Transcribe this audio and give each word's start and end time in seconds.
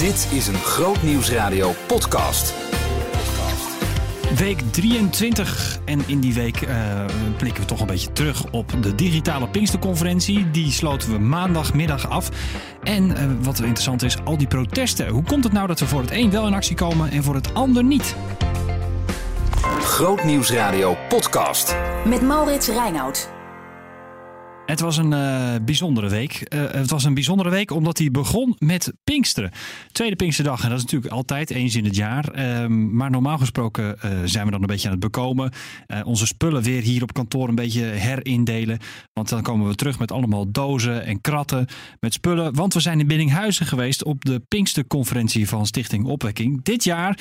Dit 0.00 0.28
is 0.32 0.46
een 0.46 0.54
Groot 0.54 1.02
Nieuwsradio 1.02 1.72
podcast. 1.86 2.54
Week 4.36 4.60
23 4.70 5.78
en 5.84 6.02
in 6.06 6.20
die 6.20 6.34
week 6.34 6.60
uh, 6.60 7.04
blikken 7.36 7.62
we 7.62 7.68
toch 7.68 7.80
een 7.80 7.86
beetje 7.86 8.12
terug 8.12 8.44
op 8.50 8.82
de 8.82 8.94
digitale 8.94 9.48
Pinksterconferentie. 9.48 10.50
Die 10.50 10.72
sloten 10.72 11.12
we 11.12 11.18
maandagmiddag 11.18 12.08
af. 12.08 12.28
En 12.82 13.10
uh, 13.10 13.16
wat 13.42 13.58
interessant 13.58 14.02
is, 14.02 14.16
al 14.24 14.36
die 14.36 14.46
protesten. 14.46 15.08
Hoe 15.08 15.22
komt 15.22 15.44
het 15.44 15.52
nou 15.52 15.66
dat 15.66 15.80
we 15.80 15.86
voor 15.86 16.00
het 16.00 16.10
een 16.10 16.30
wel 16.30 16.46
in 16.46 16.54
actie 16.54 16.76
komen 16.76 17.10
en 17.10 17.22
voor 17.22 17.34
het 17.34 17.54
ander 17.54 17.84
niet? 17.84 18.16
Groot 19.80 20.24
Nieuwsradio 20.24 20.96
podcast. 21.08 21.76
Met 22.04 22.22
Maurits 22.22 22.68
Reinoud. 22.68 23.39
Het 24.70 24.80
was 24.80 24.96
een 24.96 25.12
uh, 25.12 25.54
bijzondere 25.62 26.08
week. 26.08 26.46
Uh, 26.54 26.70
het 26.70 26.90
was 26.90 27.04
een 27.04 27.14
bijzondere 27.14 27.50
week 27.50 27.70
omdat 27.70 27.98
hij 27.98 28.10
begon 28.10 28.54
met 28.58 28.92
Pinksteren. 29.04 29.50
Tweede 29.92 30.16
Pinksterdag, 30.16 30.62
en 30.62 30.68
dat 30.68 30.78
is 30.78 30.84
natuurlijk 30.84 31.12
altijd 31.12 31.50
eens 31.50 31.74
in 31.74 31.84
het 31.84 31.96
jaar. 31.96 32.38
Uh, 32.38 32.66
maar 32.66 33.10
normaal 33.10 33.38
gesproken 33.38 33.96
uh, 34.04 34.10
zijn 34.24 34.44
we 34.44 34.50
dan 34.50 34.60
een 34.60 34.66
beetje 34.66 34.86
aan 34.86 34.94
het 34.94 35.02
bekomen. 35.02 35.52
onze 36.04 36.26
spullen 36.26 36.62
weer 36.62 36.82
hier 36.82 37.02
op 37.02 37.12
kantoor 37.12 37.48
een 37.48 37.54
beetje 37.54 37.82
herindelen. 37.82 38.78
Want 39.12 39.28
dan 39.28 39.42
komen 39.42 39.68
we 39.68 39.74
terug 39.74 39.98
met 39.98 40.12
allemaal 40.12 40.50
dozen 40.50 41.04
en 41.04 41.20
kratten 41.20 41.66
met 42.00 42.12
spullen. 42.12 42.54
Want 42.54 42.74
we 42.74 42.80
zijn 42.80 43.00
in 43.00 43.06
Biddinghuizen 43.06 43.66
geweest 43.66 44.04
op 44.04 44.24
de 44.24 44.42
Pinksterconferentie 44.48 45.48
van 45.48 45.66
Stichting 45.66 46.04
Opwekking. 46.04 46.62
Dit 46.62 46.84
jaar 46.84 47.18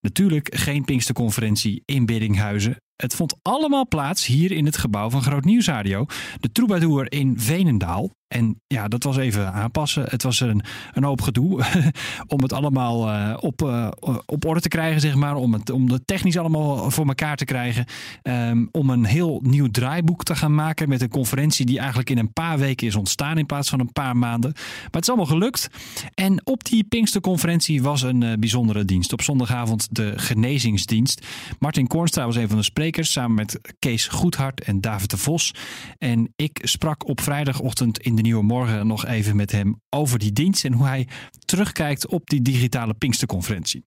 natuurlijk 0.00 0.56
geen 0.56 0.84
Pinksterconferentie 0.84 1.82
in 1.84 2.06
Biddinghuizen. 2.06 2.76
Het 2.96 3.14
vond 3.14 3.34
allemaal 3.42 3.88
plaats 3.88 4.26
hier 4.26 4.52
in 4.52 4.64
het 4.64 4.76
gebouw 4.76 5.10
van 5.10 5.22
Groot 5.22 5.44
Nieuwsradio. 5.44 6.06
De 6.40 6.52
Troubadour 6.52 7.12
in 7.12 7.40
Venendaal. 7.40 8.10
En 8.28 8.60
ja, 8.66 8.88
dat 8.88 9.02
was 9.02 9.16
even 9.16 9.52
aanpassen. 9.52 10.04
Het 10.08 10.22
was 10.22 10.40
een, 10.40 10.62
een 10.92 11.04
hoop 11.04 11.20
gedoe 11.20 11.64
om 12.34 12.42
het 12.42 12.52
allemaal 12.52 13.08
uh, 13.08 13.36
op, 13.40 13.62
uh, 13.62 13.88
op 14.26 14.44
orde 14.44 14.60
te 14.60 14.68
krijgen, 14.68 15.00
zeg 15.00 15.14
maar. 15.14 15.34
Om 15.34 15.52
het, 15.52 15.70
om 15.70 15.90
het 15.90 16.06
technisch 16.06 16.38
allemaal 16.38 16.90
voor 16.90 17.06
elkaar 17.06 17.36
te 17.36 17.44
krijgen. 17.44 17.84
Um, 18.22 18.68
om 18.72 18.90
een 18.90 19.04
heel 19.04 19.40
nieuw 19.42 19.68
draaiboek 19.70 20.24
te 20.24 20.36
gaan 20.36 20.54
maken 20.54 20.88
met 20.88 21.02
een 21.02 21.08
conferentie 21.08 21.66
die 21.66 21.78
eigenlijk 21.78 22.10
in 22.10 22.18
een 22.18 22.32
paar 22.32 22.58
weken 22.58 22.86
is 22.86 22.94
ontstaan 22.94 23.38
in 23.38 23.46
plaats 23.46 23.68
van 23.68 23.80
een 23.80 23.92
paar 23.92 24.16
maanden. 24.16 24.52
Maar 24.54 24.90
het 24.90 25.02
is 25.02 25.08
allemaal 25.08 25.26
gelukt. 25.26 25.68
En 26.14 26.46
op 26.46 26.64
die 26.64 26.84
Pinksterconferentie 26.84 27.82
was 27.82 28.02
een 28.02 28.22
uh, 28.22 28.32
bijzondere 28.38 28.84
dienst. 28.84 29.12
Op 29.12 29.22
zondagavond 29.22 29.88
de 29.90 30.12
genezingsdienst. 30.16 31.26
Martin 31.58 31.86
Kornstra 31.86 32.24
was 32.24 32.36
een 32.36 32.48
van 32.48 32.56
de 32.56 32.64
sprekers 32.64 33.12
samen 33.12 33.34
met 33.34 33.60
Kees 33.78 34.06
Goedhart 34.06 34.60
en 34.60 34.80
David 34.80 35.10
de 35.10 35.16
Vos. 35.16 35.54
En 35.98 36.32
ik 36.36 36.60
sprak 36.62 37.08
op 37.08 37.20
vrijdagochtend 37.20 37.98
in 37.98 38.13
de 38.16 38.22
Nieuwe 38.22 38.42
Morgen 38.42 38.86
nog 38.86 39.06
even 39.06 39.36
met 39.36 39.52
hem 39.52 39.80
over 39.90 40.18
die 40.18 40.32
dienst 40.32 40.64
en 40.64 40.72
hoe 40.72 40.86
hij 40.86 41.08
terugkijkt 41.44 42.06
op 42.06 42.30
die 42.30 42.42
digitale 42.42 42.94
Pinksterconferentie. 42.94 43.84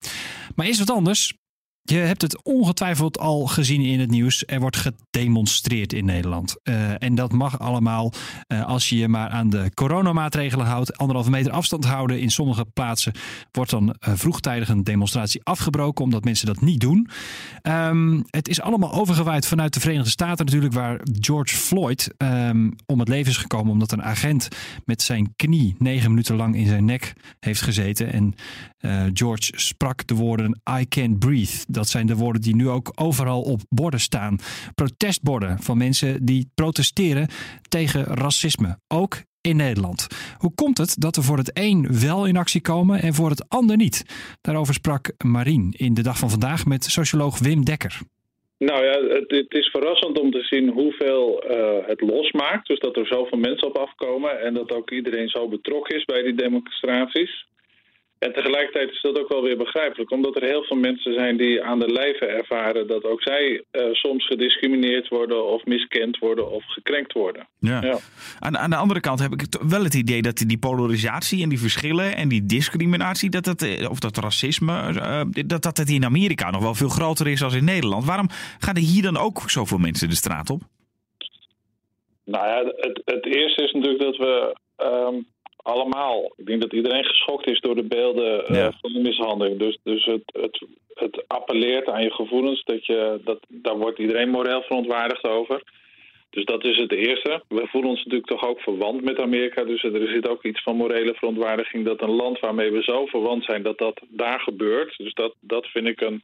Maar 0.56 0.66
eerst 0.66 0.80
wat 0.80 0.89
anders. 0.89 1.34
Je 1.90 1.98
hebt 1.98 2.22
het 2.22 2.44
ongetwijfeld 2.44 3.20
al 3.20 3.46
gezien 3.46 3.82
in 3.82 4.00
het 4.00 4.10
nieuws. 4.10 4.44
Er 4.46 4.60
wordt 4.60 4.78
gedemonstreerd 4.78 5.94
in 5.94 6.06
Nederland. 6.06 6.56
Uh, 6.64 7.04
en 7.04 7.16
dat 7.16 7.32
mag 7.32 7.60
allemaal 7.60 8.14
uh, 8.48 8.66
als 8.66 8.90
je 8.90 8.98
je 8.98 9.08
maar 9.08 9.30
aan 9.30 9.50
de 9.50 9.72
coronamaatregelen 9.74 10.66
houdt. 10.66 10.98
Anderhalve 10.98 11.30
meter 11.30 11.52
afstand 11.52 11.86
houden. 11.86 12.20
In 12.20 12.32
sommige 12.32 12.66
plaatsen 12.74 13.14
wordt 13.52 13.72
dan 13.72 13.88
uh, 13.88 14.14
vroegtijdig 14.16 14.70
een 14.70 14.84
demonstratie 14.84 15.44
afgebroken 15.44 16.04
omdat 16.04 16.24
mensen 16.24 16.48
dat 16.48 16.62
niet 16.62 16.80
doen. 16.80 17.10
Um, 17.64 18.24
het 18.30 18.48
is 18.48 18.62
allemaal 18.62 18.94
overgewaaid 18.94 19.48
vanuit 19.48 19.74
de 19.74 19.80
Verenigde 19.80 20.10
Staten 20.10 20.46
natuurlijk, 20.46 20.74
waar 20.74 21.00
George 21.20 21.56
Floyd 21.56 22.14
um, 22.18 22.76
om 22.86 23.00
het 23.00 23.08
leven 23.08 23.32
is 23.32 23.38
gekomen 23.38 23.72
omdat 23.72 23.92
een 23.92 24.04
agent 24.04 24.48
met 24.86 25.02
zijn 25.02 25.34
knie 25.36 25.76
negen 25.78 26.10
minuten 26.10 26.36
lang 26.36 26.56
in 26.56 26.68
zijn 26.68 26.86
nek 26.86 27.14
heeft 27.40 27.62
gezeten. 27.62 28.14
En 28.14 28.34
George 29.14 29.52
sprak 29.56 30.08
de 30.08 30.16
woorden 30.16 30.62
I 30.80 30.88
can't 30.88 31.20
breathe. 31.20 31.66
Dat 31.78 31.88
zijn 31.88 32.08
de 32.08 32.16
woorden 32.16 32.42
die 32.42 32.56
nu 32.56 32.70
ook 32.70 32.92
overal 32.95 33.42
op 33.42 33.62
borden 33.69 34.00
staan. 34.00 34.38
Protestborden 34.75 35.59
van 35.59 35.78
mensen 35.78 36.25
die 36.25 36.52
protesteren 36.56 37.28
tegen 37.69 38.03
racisme. 38.03 38.78
Ook 38.88 39.24
in 39.41 39.56
Nederland. 39.56 40.07
Hoe 40.38 40.56
komt 40.56 40.78
het 40.78 40.96
dat 41.00 41.16
we 41.16 41.22
voor 41.22 41.38
het 41.38 41.52
een 41.53 42.00
wel 42.02 42.25
in 42.25 42.38
actie 42.38 42.62
komen 42.62 43.02
en 43.02 43.13
voor 43.13 43.29
het 43.29 43.50
ander 43.50 43.78
niet? 43.78 44.03
Daarover 44.41 44.74
sprak 44.74 45.12
Marien 45.25 45.74
in 45.78 45.94
de 45.94 46.03
dag 46.03 46.18
van 46.18 46.29
vandaag 46.29 46.66
met 46.66 46.84
socioloog 46.84 47.40
Wim 47.40 47.66
Dekker. 47.66 48.00
Nou 48.57 48.84
ja, 48.85 49.16
het, 49.16 49.31
het, 49.31 49.53
is 49.53 49.68
verrassend 49.68 50.19
om 50.19 50.31
te 50.31 50.44
zien 50.44 50.69
hoeveel 50.69 51.44
uh, 51.52 51.88
het 51.88 52.02
losmaakt. 52.02 52.68
Dus 52.68 52.79
dat 52.79 52.97
er 52.97 53.07
zoveel 53.07 53.38
mensen 53.38 53.68
op 53.68 53.78
afkomen 53.78 54.41
en 54.41 54.53
dat 54.53 54.72
ook 54.72 54.91
iedereen 54.91 55.29
zo 55.29 55.47
betrokken 55.47 55.96
is 55.96 56.06
bij 56.06 56.22
die 56.22 56.35
demonstraties. 56.35 57.46
En 58.19 58.33
tegelijkertijd 58.33 58.91
is 58.91 59.01
dat 59.01 59.19
ook 59.19 59.29
wel 59.29 59.41
weer 59.41 59.57
begrijpelijk, 59.57 60.11
omdat 60.11 60.35
er 60.35 60.44
heel 60.44 60.63
veel 60.63 60.78
mensen 60.78 61.13
zijn 61.13 61.38
die 61.38 61.63
aan 61.63 61.79
de 61.79 61.91
lijve 61.91 62.25
ervaren 62.25 62.88
dat 62.88 63.03
ook 63.03 63.22
zij 63.22 63.63
uh, 63.72 63.94
soms 63.94 64.25
gediscrimineerd 64.25 65.07
worden 65.07 65.45
of 65.45 65.66
miskend 65.66 66.17
worden 66.17 66.51
of 66.51 66.63
gekrenkt 66.66 67.13
worden. 67.13 67.47
Ja. 67.59 67.81
ja. 67.81 67.97
Aan, 68.39 68.57
aan, 68.57 68.69
de 68.69 68.75
andere 68.75 69.00
kant 69.00 69.19
heb 69.19 69.31
ik 69.31 69.41
wel 69.67 69.83
het 69.83 69.94
idee 69.94 70.22
dat 70.22 70.38
die 70.38 70.57
polarisatie 70.57 71.44
en 71.44 71.50
die 71.50 71.59
verschillen 71.59 72.16
en 72.16 72.28
die 72.29 72.45
discriminatie, 72.45 73.29
dat 73.29 73.45
dat, 73.45 73.88
of 73.89 74.00
dat 74.00 74.17
racisme, 74.17 74.94
uh, 74.94 75.22
dat 75.45 75.61
dat 75.61 75.78
het 75.78 75.89
in 75.89 76.05
Amerika 76.05 76.51
nog 76.51 76.61
wel 76.61 76.75
veel 76.75 76.89
groter 76.89 77.28
is 77.28 77.39
dan 77.39 77.53
in 77.53 77.63
Nederland. 77.63 78.05
Waarom 78.05 78.28
gaan 78.59 78.75
er 78.75 78.81
hier 78.81 79.03
dan 79.03 79.17
ook 79.17 79.41
zoveel 79.45 79.78
mensen 79.78 80.09
de 80.09 80.16
straat 80.16 80.49
op? 80.49 80.61
Nou 82.23 82.47
ja, 82.47 82.73
het, 82.78 83.01
het 83.05 83.25
eerste 83.25 83.63
is 83.63 83.72
natuurlijk 83.72 84.03
dat 84.03 84.17
we. 84.17 84.55
Um, 84.78 85.25
allemaal. 85.67 86.33
Ik 86.38 86.45
denk 86.45 86.61
dat 86.61 86.73
iedereen 86.73 87.03
geschokt 87.03 87.50
is 87.50 87.59
door 87.59 87.75
de 87.75 87.83
beelden 87.83 88.51
uh, 88.51 88.57
ja. 88.57 88.72
van 88.81 88.94
de 88.94 89.00
mishandeling. 89.00 89.59
Dus, 89.59 89.78
dus 89.83 90.05
het, 90.05 90.23
het, 90.25 90.66
het 90.94 91.23
appelleert 91.28 91.88
aan 91.88 92.03
je 92.03 92.11
gevoelens. 92.11 92.63
Dat 92.63 92.85
je, 92.85 93.19
dat, 93.23 93.39
daar 93.47 93.78
wordt 93.78 94.00
iedereen 94.00 94.29
moreel 94.29 94.61
verontwaardigd 94.61 95.28
over. 95.28 95.63
Dus 96.29 96.45
dat 96.45 96.66
is 96.66 96.78
het 96.78 96.91
eerste. 96.91 97.41
We 97.47 97.67
voelen 97.67 97.89
ons 97.89 98.03
natuurlijk 98.03 98.29
toch 98.29 98.44
ook 98.50 98.59
verwant 98.59 99.03
met 99.03 99.19
Amerika. 99.19 99.63
Dus 99.63 99.83
er 99.83 100.07
zit 100.07 100.28
ook 100.28 100.44
iets 100.44 100.63
van 100.63 100.75
morele 100.75 101.13
verontwaardiging 101.13 101.85
dat 101.85 102.01
een 102.01 102.16
land 102.16 102.39
waarmee 102.39 102.72
we 102.72 102.84
zo 102.84 103.05
verwant 103.05 103.44
zijn, 103.44 103.63
dat 103.63 103.78
dat 103.78 104.01
daar 104.09 104.39
gebeurt. 104.39 104.97
Dus 104.97 105.13
dat, 105.13 105.34
dat 105.39 105.66
vind 105.66 105.88
ik 105.88 106.01
een, 106.01 106.22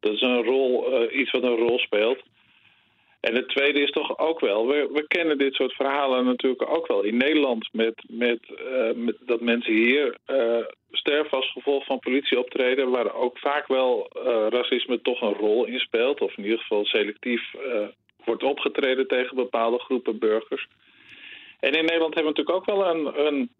dat 0.00 0.12
is 0.12 0.20
een 0.20 0.42
rol, 0.42 1.02
uh, 1.02 1.18
iets 1.20 1.30
wat 1.30 1.42
een 1.42 1.56
rol 1.56 1.78
speelt. 1.78 2.22
En 3.20 3.34
het 3.34 3.48
tweede 3.48 3.80
is 3.80 3.90
toch 3.90 4.18
ook 4.18 4.40
wel, 4.40 4.66
we, 4.66 4.88
we 4.92 5.06
kennen 5.06 5.38
dit 5.38 5.54
soort 5.54 5.72
verhalen 5.72 6.24
natuurlijk 6.24 6.70
ook 6.70 6.86
wel 6.86 7.02
in 7.02 7.16
Nederland. 7.16 7.68
Met, 7.72 8.04
met, 8.08 8.38
uh, 8.48 8.92
met 8.94 9.16
dat 9.20 9.40
mensen 9.40 9.72
hier 9.72 10.18
uh, 10.26 10.66
sterven 10.90 11.36
als 11.36 11.52
gevolg 11.52 11.84
van 11.84 11.98
politieoptreden, 11.98 12.90
waar 12.90 13.14
ook 13.14 13.38
vaak 13.38 13.66
wel 13.66 14.10
uh, 14.16 14.46
racisme 14.48 15.00
toch 15.00 15.20
een 15.20 15.34
rol 15.34 15.64
in 15.64 15.78
speelt. 15.78 16.20
Of 16.20 16.36
in 16.36 16.44
ieder 16.44 16.58
geval 16.58 16.84
selectief 16.84 17.54
wordt 18.24 18.42
opgetreden 18.42 19.08
tegen 19.08 19.36
bepaalde 19.36 19.78
groepen 19.78 20.18
burgers. 20.18 20.66
En 21.60 21.72
in 21.72 21.84
Nederland 21.84 22.14
hebben 22.14 22.32
we 22.32 22.38
natuurlijk 22.38 22.56
ook 22.56 22.76
wel 22.76 22.94
een, 22.94 23.26
een 23.26 23.50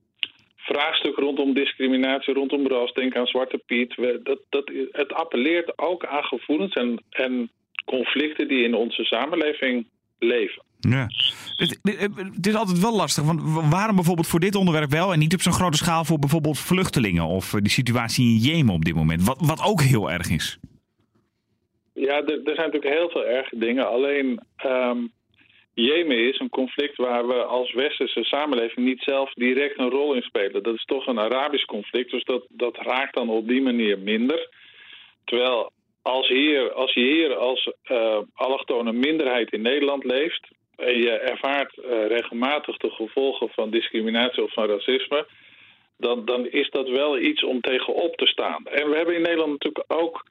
vraagstuk 0.57 1.17
rondom 1.17 1.55
discriminatie, 1.55 2.35
rondom 2.35 2.67
ras. 2.67 2.93
Denk 2.93 3.17
aan 3.17 3.27
Zwarte 3.27 3.59
Piet. 3.67 3.95
Dat, 4.23 4.39
dat, 4.49 4.71
het 4.91 5.13
appelleert 5.13 5.79
ook 5.79 6.05
aan 6.05 6.25
gevoelens 6.25 6.73
en, 6.73 7.03
en 7.11 7.51
conflicten 7.97 8.49
die 8.49 8.65
in 8.65 8.75
onze 8.75 9.05
samenleving 9.05 9.87
leven. 10.19 10.63
Ja. 10.81 11.07
Het, 11.57 11.79
het, 12.37 12.47
is 12.47 12.55
altijd 12.55 12.79
wel 12.81 12.97
lastig. 12.97 13.25
Want 13.25 13.41
waarom 13.71 13.95
bijvoorbeeld 13.95 14.27
voor 14.27 14.41
dit 14.41 14.55
onderwerp 14.55 14.91
wel 14.91 15.13
en 15.13 15.19
niet 15.19 15.35
op 15.35 15.41
zo'n 15.41 15.61
grote 15.61 15.77
schaal 15.77 16.05
voor 16.05 16.19
bijvoorbeeld 16.19 16.59
vluchtelingen 16.59 17.25
of 17.25 17.51
de 17.51 17.69
situatie 17.69 18.25
in 18.25 18.37
Jemen 18.37 18.75
op 18.75 18.85
dit 18.85 18.95
moment? 18.95 19.23
Wat, 19.23 19.39
wat 19.41 19.63
ook 19.65 19.81
heel 19.81 20.11
erg 20.11 20.31
is. 20.31 20.59
Ja, 21.95 22.15
er, 22.15 22.41
er 22.45 22.55
zijn 22.55 22.71
natuurlijk 22.71 22.99
heel 22.99 23.11
veel 23.11 23.27
erge 23.27 23.59
dingen. 23.59 23.89
Alleen 23.89 24.41
um, 24.67 25.11
Jemen 25.75 26.29
is 26.29 26.39
een 26.39 26.49
conflict 26.49 26.97
waar 26.97 27.27
we 27.27 27.43
als 27.45 27.73
westerse 27.73 28.25
samenleving 28.25 28.87
niet 28.87 29.03
zelf 29.03 29.33
direct 29.33 29.79
een 29.79 29.91
rol 29.91 30.15
in 30.15 30.23
spelen. 30.23 30.63
Dat 30.63 30.75
is 30.75 30.85
toch 30.85 31.07
een 31.07 31.19
Arabisch 31.19 31.65
conflict, 31.65 32.11
dus 32.11 32.25
dat, 32.25 32.45
dat 32.49 32.77
raakt 32.77 33.15
dan 33.15 33.29
op 33.29 33.49
die 33.49 33.63
manier 33.63 33.99
minder. 33.99 34.49
Terwijl 35.25 35.73
als, 36.03 36.29
hier, 36.29 36.73
als 36.73 36.93
je 36.93 37.01
hier 37.01 37.37
als 37.37 37.73
uh, 37.91 38.19
allochtone 38.35 38.93
minderheid 38.93 39.53
in 39.53 39.63
Nederland 39.63 40.05
leeft 40.05 40.49
en 40.77 40.97
je 40.99 41.11
ervaart 41.11 41.77
uh, 41.77 42.07
regelmatig 42.07 42.77
de 42.77 42.91
gevolgen 42.91 43.49
van 43.49 43.71
discriminatie 43.71 44.43
of 44.43 44.53
van 44.53 44.67
racisme, 44.67 45.27
dan, 45.97 46.25
dan 46.25 46.47
is 46.47 46.71
dat 46.71 46.89
wel 46.89 47.19
iets 47.19 47.45
om 47.45 47.61
tegenop 47.61 48.17
te 48.17 48.27
staan. 48.27 48.67
En 48.67 48.91
we 48.91 48.97
hebben 48.97 49.15
in 49.15 49.23
Nederland 49.23 49.51
natuurlijk 49.51 49.85
ook. 49.87 50.27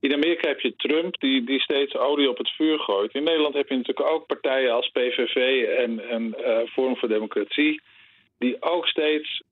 In 0.00 0.12
Amerika 0.12 0.48
heb 0.48 0.60
je 0.60 0.76
Trump 0.76 1.20
die, 1.20 1.44
die 1.44 1.60
steeds 1.60 1.96
olie 1.96 2.28
op 2.28 2.38
het 2.38 2.50
vuur 2.50 2.78
gooit. 2.78 3.14
In 3.14 3.22
Nederland 3.22 3.54
heb 3.54 3.68
je 3.68 3.76
natuurlijk 3.76 4.10
ook 4.10 4.26
partijen 4.26 4.72
als 4.72 4.88
PVV 4.88 5.64
en, 5.64 6.08
en 6.08 6.34
uh, 6.38 6.58
Forum 6.72 6.96
voor 6.96 7.08
Democratie. 7.08 7.80
die 8.38 8.62
ook 8.62 8.86
steeds 8.86 9.42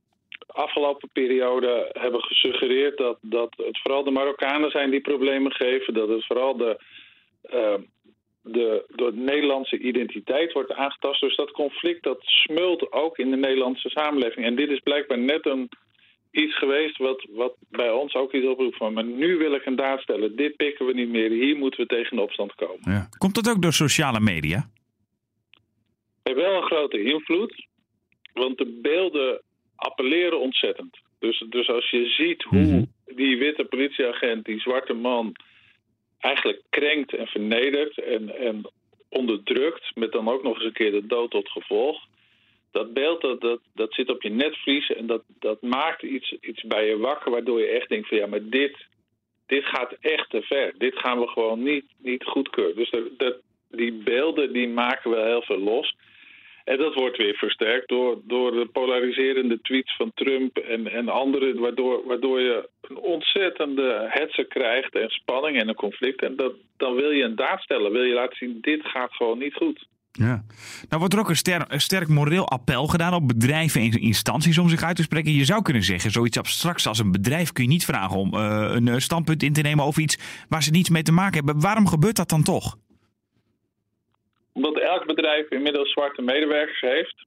afgelopen 0.52 1.08
periode 1.12 1.90
hebben 1.92 2.22
gesuggereerd 2.22 2.96
dat, 2.96 3.18
dat 3.20 3.54
het 3.56 3.80
vooral 3.82 4.04
de 4.04 4.10
Marokkanen 4.10 4.70
zijn 4.70 4.90
die 4.90 5.00
problemen 5.00 5.52
geven. 5.52 5.94
Dat 5.94 6.08
het 6.08 6.26
vooral 6.26 6.56
de, 6.56 6.80
uh, 7.54 7.74
de, 8.42 8.84
de 8.88 9.10
Nederlandse 9.14 9.78
identiteit 9.78 10.52
wordt 10.52 10.72
aangetast. 10.72 11.20
Dus 11.20 11.36
dat 11.36 11.50
conflict 11.50 12.02
dat 12.02 12.18
smult 12.20 12.92
ook 12.92 13.18
in 13.18 13.30
de 13.30 13.36
Nederlandse 13.36 13.88
samenleving. 13.88 14.46
En 14.46 14.56
dit 14.56 14.70
is 14.70 14.80
blijkbaar 14.80 15.18
net 15.18 15.46
een 15.46 15.68
iets 16.30 16.58
geweest 16.58 16.98
wat, 16.98 17.26
wat 17.30 17.54
bij 17.70 17.90
ons 17.90 18.14
ook 18.14 18.32
iets 18.32 18.46
oproept 18.46 18.76
van... 18.76 18.92
maar 18.92 19.04
nu 19.04 19.36
wil 19.36 19.54
ik 19.54 19.66
een 19.66 19.76
daad 19.76 20.00
stellen, 20.00 20.36
dit 20.36 20.56
pikken 20.56 20.86
we 20.86 20.92
niet 20.92 21.08
meer, 21.08 21.30
hier 21.30 21.56
moeten 21.56 21.80
we 21.80 21.86
tegen 21.86 22.16
de 22.16 22.22
opstand 22.22 22.54
komen. 22.54 22.80
Ja. 22.80 23.08
Komt 23.18 23.34
dat 23.34 23.48
ook 23.48 23.62
door 23.62 23.72
sociale 23.72 24.20
media? 24.20 24.70
We 26.22 26.30
hebben 26.30 26.44
wel 26.44 26.56
een 26.56 26.68
grote 26.68 27.02
invloed, 27.02 27.66
want 28.32 28.58
de 28.58 28.78
beelden 28.82 29.42
appelleren 29.80 30.40
ontzettend. 30.40 30.98
Dus, 31.18 31.44
dus 31.48 31.68
als 31.68 31.90
je 31.90 32.08
ziet 32.08 32.42
hoe 32.42 32.58
Mhm. 32.58 32.84
die 33.14 33.38
witte 33.38 33.64
politieagent, 33.64 34.44
die 34.44 34.60
zwarte 34.60 34.92
man... 34.92 35.34
eigenlijk 36.18 36.62
krenkt 36.70 37.14
en 37.14 37.26
vernedert 37.26 37.98
en, 37.98 38.36
en 38.36 38.70
onderdrukt... 39.08 39.90
met 39.94 40.12
dan 40.12 40.28
ook 40.28 40.42
nog 40.42 40.54
eens 40.56 40.64
een 40.64 40.72
keer 40.72 40.90
de 40.90 41.06
dood 41.06 41.30
tot 41.30 41.48
gevolg... 41.48 42.06
dat 42.70 42.92
beeld 42.92 43.20
dat, 43.20 43.40
dat, 43.40 43.60
dat 43.74 43.94
zit 43.94 44.10
op 44.10 44.22
je 44.22 44.30
netvlies 44.30 44.90
en 44.90 45.06
dat, 45.06 45.22
dat 45.38 45.62
maakt 45.62 46.02
iets, 46.02 46.36
iets 46.40 46.62
bij 46.62 46.86
je 46.86 46.98
wakker... 46.98 47.30
waardoor 47.30 47.60
je 47.60 47.66
echt 47.66 47.88
denkt 47.88 48.08
van 48.08 48.16
ja, 48.18 48.26
maar 48.26 48.48
dit, 48.48 48.76
dit 49.46 49.64
gaat 49.64 49.96
echt 50.00 50.30
te 50.30 50.42
ver. 50.42 50.74
Dit 50.78 50.98
gaan 50.98 51.20
we 51.20 51.26
gewoon 51.26 51.62
niet, 51.62 51.84
niet 51.98 52.24
goedkeuren. 52.24 52.76
Dus 52.76 52.90
dat, 52.90 53.18
dat, 53.18 53.36
die 53.70 53.92
beelden 53.92 54.52
die 54.52 54.68
maken 54.68 55.10
wel 55.10 55.24
heel 55.24 55.42
veel 55.42 55.58
los... 55.58 55.94
En 56.70 56.76
dat 56.76 56.94
wordt 56.94 57.16
weer 57.16 57.34
versterkt 57.34 57.88
door, 57.88 58.20
door 58.24 58.50
de 58.50 58.68
polariserende 58.72 59.60
tweets 59.60 59.96
van 59.96 60.10
Trump 60.14 60.56
en, 60.56 60.92
en 60.92 61.08
anderen, 61.08 61.60
waardoor, 61.60 62.06
waardoor 62.06 62.40
je 62.40 62.68
een 62.80 62.96
ontzettende 62.96 64.06
hetze 64.08 64.44
krijgt 64.48 64.94
en 64.94 65.08
spanning 65.08 65.60
en 65.60 65.68
een 65.68 65.74
conflict. 65.74 66.22
En 66.22 66.36
dat, 66.36 66.52
dan 66.76 66.94
wil 66.94 67.10
je 67.10 67.24
een 67.24 67.36
daad 67.36 67.60
stellen, 67.60 67.92
wil 67.92 68.02
je 68.02 68.14
laten 68.14 68.36
zien, 68.36 68.58
dit 68.60 68.80
gaat 68.86 69.12
gewoon 69.12 69.38
niet 69.38 69.54
goed. 69.54 69.86
Ja. 70.12 70.44
Nou 70.88 70.98
wordt 70.98 71.14
er 71.14 71.20
ook 71.20 71.28
een, 71.28 71.36
ster- 71.36 71.64
een 71.68 71.80
sterk 71.80 72.08
moreel 72.08 72.48
appel 72.48 72.86
gedaan 72.86 73.14
op 73.14 73.28
bedrijven 73.28 73.80
en 73.80 73.90
instanties 73.90 74.58
om 74.58 74.68
zich 74.68 74.82
uit 74.82 74.96
te 74.96 75.02
spreken. 75.02 75.32
Je 75.32 75.44
zou 75.44 75.62
kunnen 75.62 75.82
zeggen, 75.82 76.10
zoiets 76.10 76.38
abstracts 76.38 76.86
als 76.86 76.98
een 76.98 77.12
bedrijf 77.12 77.52
kun 77.52 77.64
je 77.64 77.70
niet 77.70 77.84
vragen 77.84 78.16
om 78.16 78.34
eh, 78.34 78.70
een 78.74 79.00
standpunt 79.00 79.42
in 79.42 79.52
te 79.52 79.60
nemen 79.60 79.84
over 79.84 80.02
iets 80.02 80.18
waar 80.48 80.62
ze 80.62 80.70
niets 80.70 80.90
mee 80.90 81.02
te 81.02 81.12
maken 81.12 81.34
hebben. 81.34 81.60
Waarom 81.60 81.86
gebeurt 81.86 82.16
dat 82.16 82.28
dan 82.28 82.42
toch? 82.42 82.76
Omdat 84.64 84.82
elk 84.82 85.06
bedrijf 85.06 85.50
inmiddels 85.50 85.90
zwarte 85.90 86.22
medewerkers 86.22 86.80
heeft. 86.80 87.26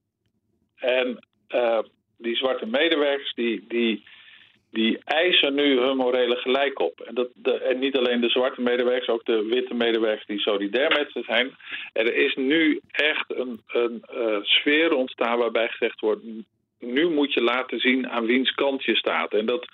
En 0.75 1.27
eh, 1.47 1.79
die 2.17 2.35
zwarte 2.35 2.65
medewerkers 2.65 3.33
die, 3.33 3.65
die, 3.67 4.03
die 4.71 4.99
eisen 5.03 5.53
nu 5.53 5.79
hun 5.79 5.97
morele 5.97 6.35
gelijk 6.35 6.79
op. 6.79 7.01
En, 7.01 7.15
dat, 7.15 7.29
de, 7.33 7.53
en 7.53 7.79
niet 7.79 7.97
alleen 7.97 8.21
de 8.21 8.29
zwarte 8.29 8.61
medewerkers, 8.61 9.07
ook 9.07 9.25
de 9.25 9.45
witte 9.45 9.73
medewerkers 9.73 10.25
die 10.25 10.39
solidair 10.39 10.89
met 10.89 11.11
ze 11.11 11.23
zijn. 11.25 11.55
Er 11.93 12.15
is 12.15 12.35
nu 12.35 12.79
echt 12.91 13.25
een, 13.27 13.61
een 13.67 14.03
eh, 14.03 14.37
sfeer 14.41 14.95
ontstaan 14.95 15.37
waarbij 15.37 15.67
gezegd 15.67 15.99
wordt... 15.99 16.23
nu 16.79 17.09
moet 17.09 17.33
je 17.33 17.41
laten 17.41 17.79
zien 17.79 18.09
aan 18.09 18.25
wiens 18.25 18.51
kant 18.51 18.83
je 18.83 18.95
staat. 18.95 19.33
En 19.33 19.45
dat, 19.45 19.67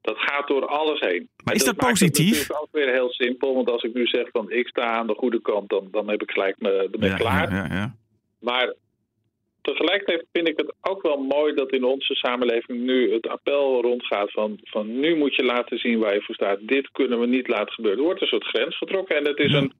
dat 0.00 0.18
gaat 0.18 0.48
door 0.48 0.66
alles 0.66 1.00
heen. 1.00 1.28
Maar 1.44 1.54
is 1.54 1.64
dat 1.64 1.76
positief? 1.76 2.30
natuurlijk 2.30 2.62
ook 2.62 2.68
weer 2.72 2.92
heel 2.92 3.12
simpel. 3.12 3.54
Want 3.54 3.70
als 3.70 3.82
ik 3.82 3.94
nu 3.94 4.06
zeg 4.06 4.28
van 4.32 4.50
ik 4.50 4.68
sta 4.68 4.82
aan 4.82 5.06
de 5.06 5.14
goede 5.14 5.40
kant... 5.40 5.68
dan, 5.68 5.88
dan 5.90 6.08
heb 6.08 6.22
ik 6.22 6.30
gelijk 6.30 6.56
me, 6.58 6.88
ben 6.90 7.10
ik 7.10 7.16
klaar. 7.16 7.52
ja, 7.52 7.66
ja. 7.70 7.94
Maar 8.40 8.74
tegelijkertijd 9.62 10.24
vind 10.32 10.48
ik 10.48 10.56
het 10.56 10.74
ook 10.80 11.02
wel 11.02 11.16
mooi 11.16 11.54
dat 11.54 11.72
in 11.72 11.84
onze 11.84 12.14
samenleving 12.14 12.80
nu 12.80 13.12
het 13.12 13.28
appel 13.28 13.82
rondgaat 13.82 14.30
van, 14.30 14.58
van 14.62 15.00
nu 15.00 15.16
moet 15.16 15.34
je 15.34 15.44
laten 15.44 15.78
zien 15.78 15.98
waar 15.98 16.14
je 16.14 16.22
voor 16.22 16.34
staat. 16.34 16.58
Dit 16.60 16.90
kunnen 16.90 17.20
we 17.20 17.26
niet 17.26 17.48
laten 17.48 17.72
gebeuren. 17.72 17.98
Er 17.98 18.06
wordt 18.06 18.20
een 18.20 18.26
soort 18.26 18.44
grens 18.46 18.76
getrokken 18.76 19.16
en 19.16 19.26
het 19.26 19.38
is 19.38 19.52
een 19.52 19.72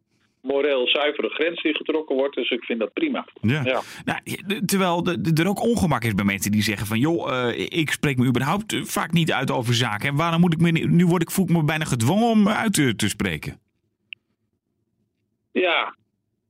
moreel 0.49 0.89
zuivere 0.89 1.29
grens 1.29 1.63
die 1.63 1.75
getrokken 1.75 2.17
wordt. 2.17 2.35
Dus 2.35 2.51
ik 2.51 2.65
vind 2.65 2.79
dat 2.79 2.93
prima. 2.93 3.27
Ja. 3.41 3.63
Ja. 3.65 3.81
Nou, 4.05 4.21
terwijl 4.65 5.07
er 5.35 5.49
ook 5.49 5.63
ongemak 5.63 6.05
is 6.05 6.15
bij 6.15 6.25
mensen 6.25 6.53
die 6.53 6.63
zeggen 6.63 6.87
van... 6.87 6.99
joh, 6.99 7.49
eh, 7.49 7.67
ik 7.83 7.91
spreek 7.91 8.17
me 8.19 8.27
überhaupt 8.27 8.73
eh, 8.73 8.83
vaak 8.83 9.13
niet 9.13 9.33
uit 9.33 9.51
over 9.51 9.75
zaken. 9.75 10.09
En 10.09 10.17
waarom 10.17 10.41
moet 10.41 10.53
ik 10.53 10.61
me... 10.61 10.71
Nu 10.71 11.07
word 11.07 11.23
ik, 11.23 11.31
voel 11.31 11.45
ik 11.45 11.57
me 11.57 11.65
bijna 11.65 11.85
gedwongen 11.85 12.29
om 12.29 12.49
uit 12.49 12.73
te, 12.73 12.97
te 12.97 13.09
spreken. 13.09 13.61
Ja, 15.53 15.95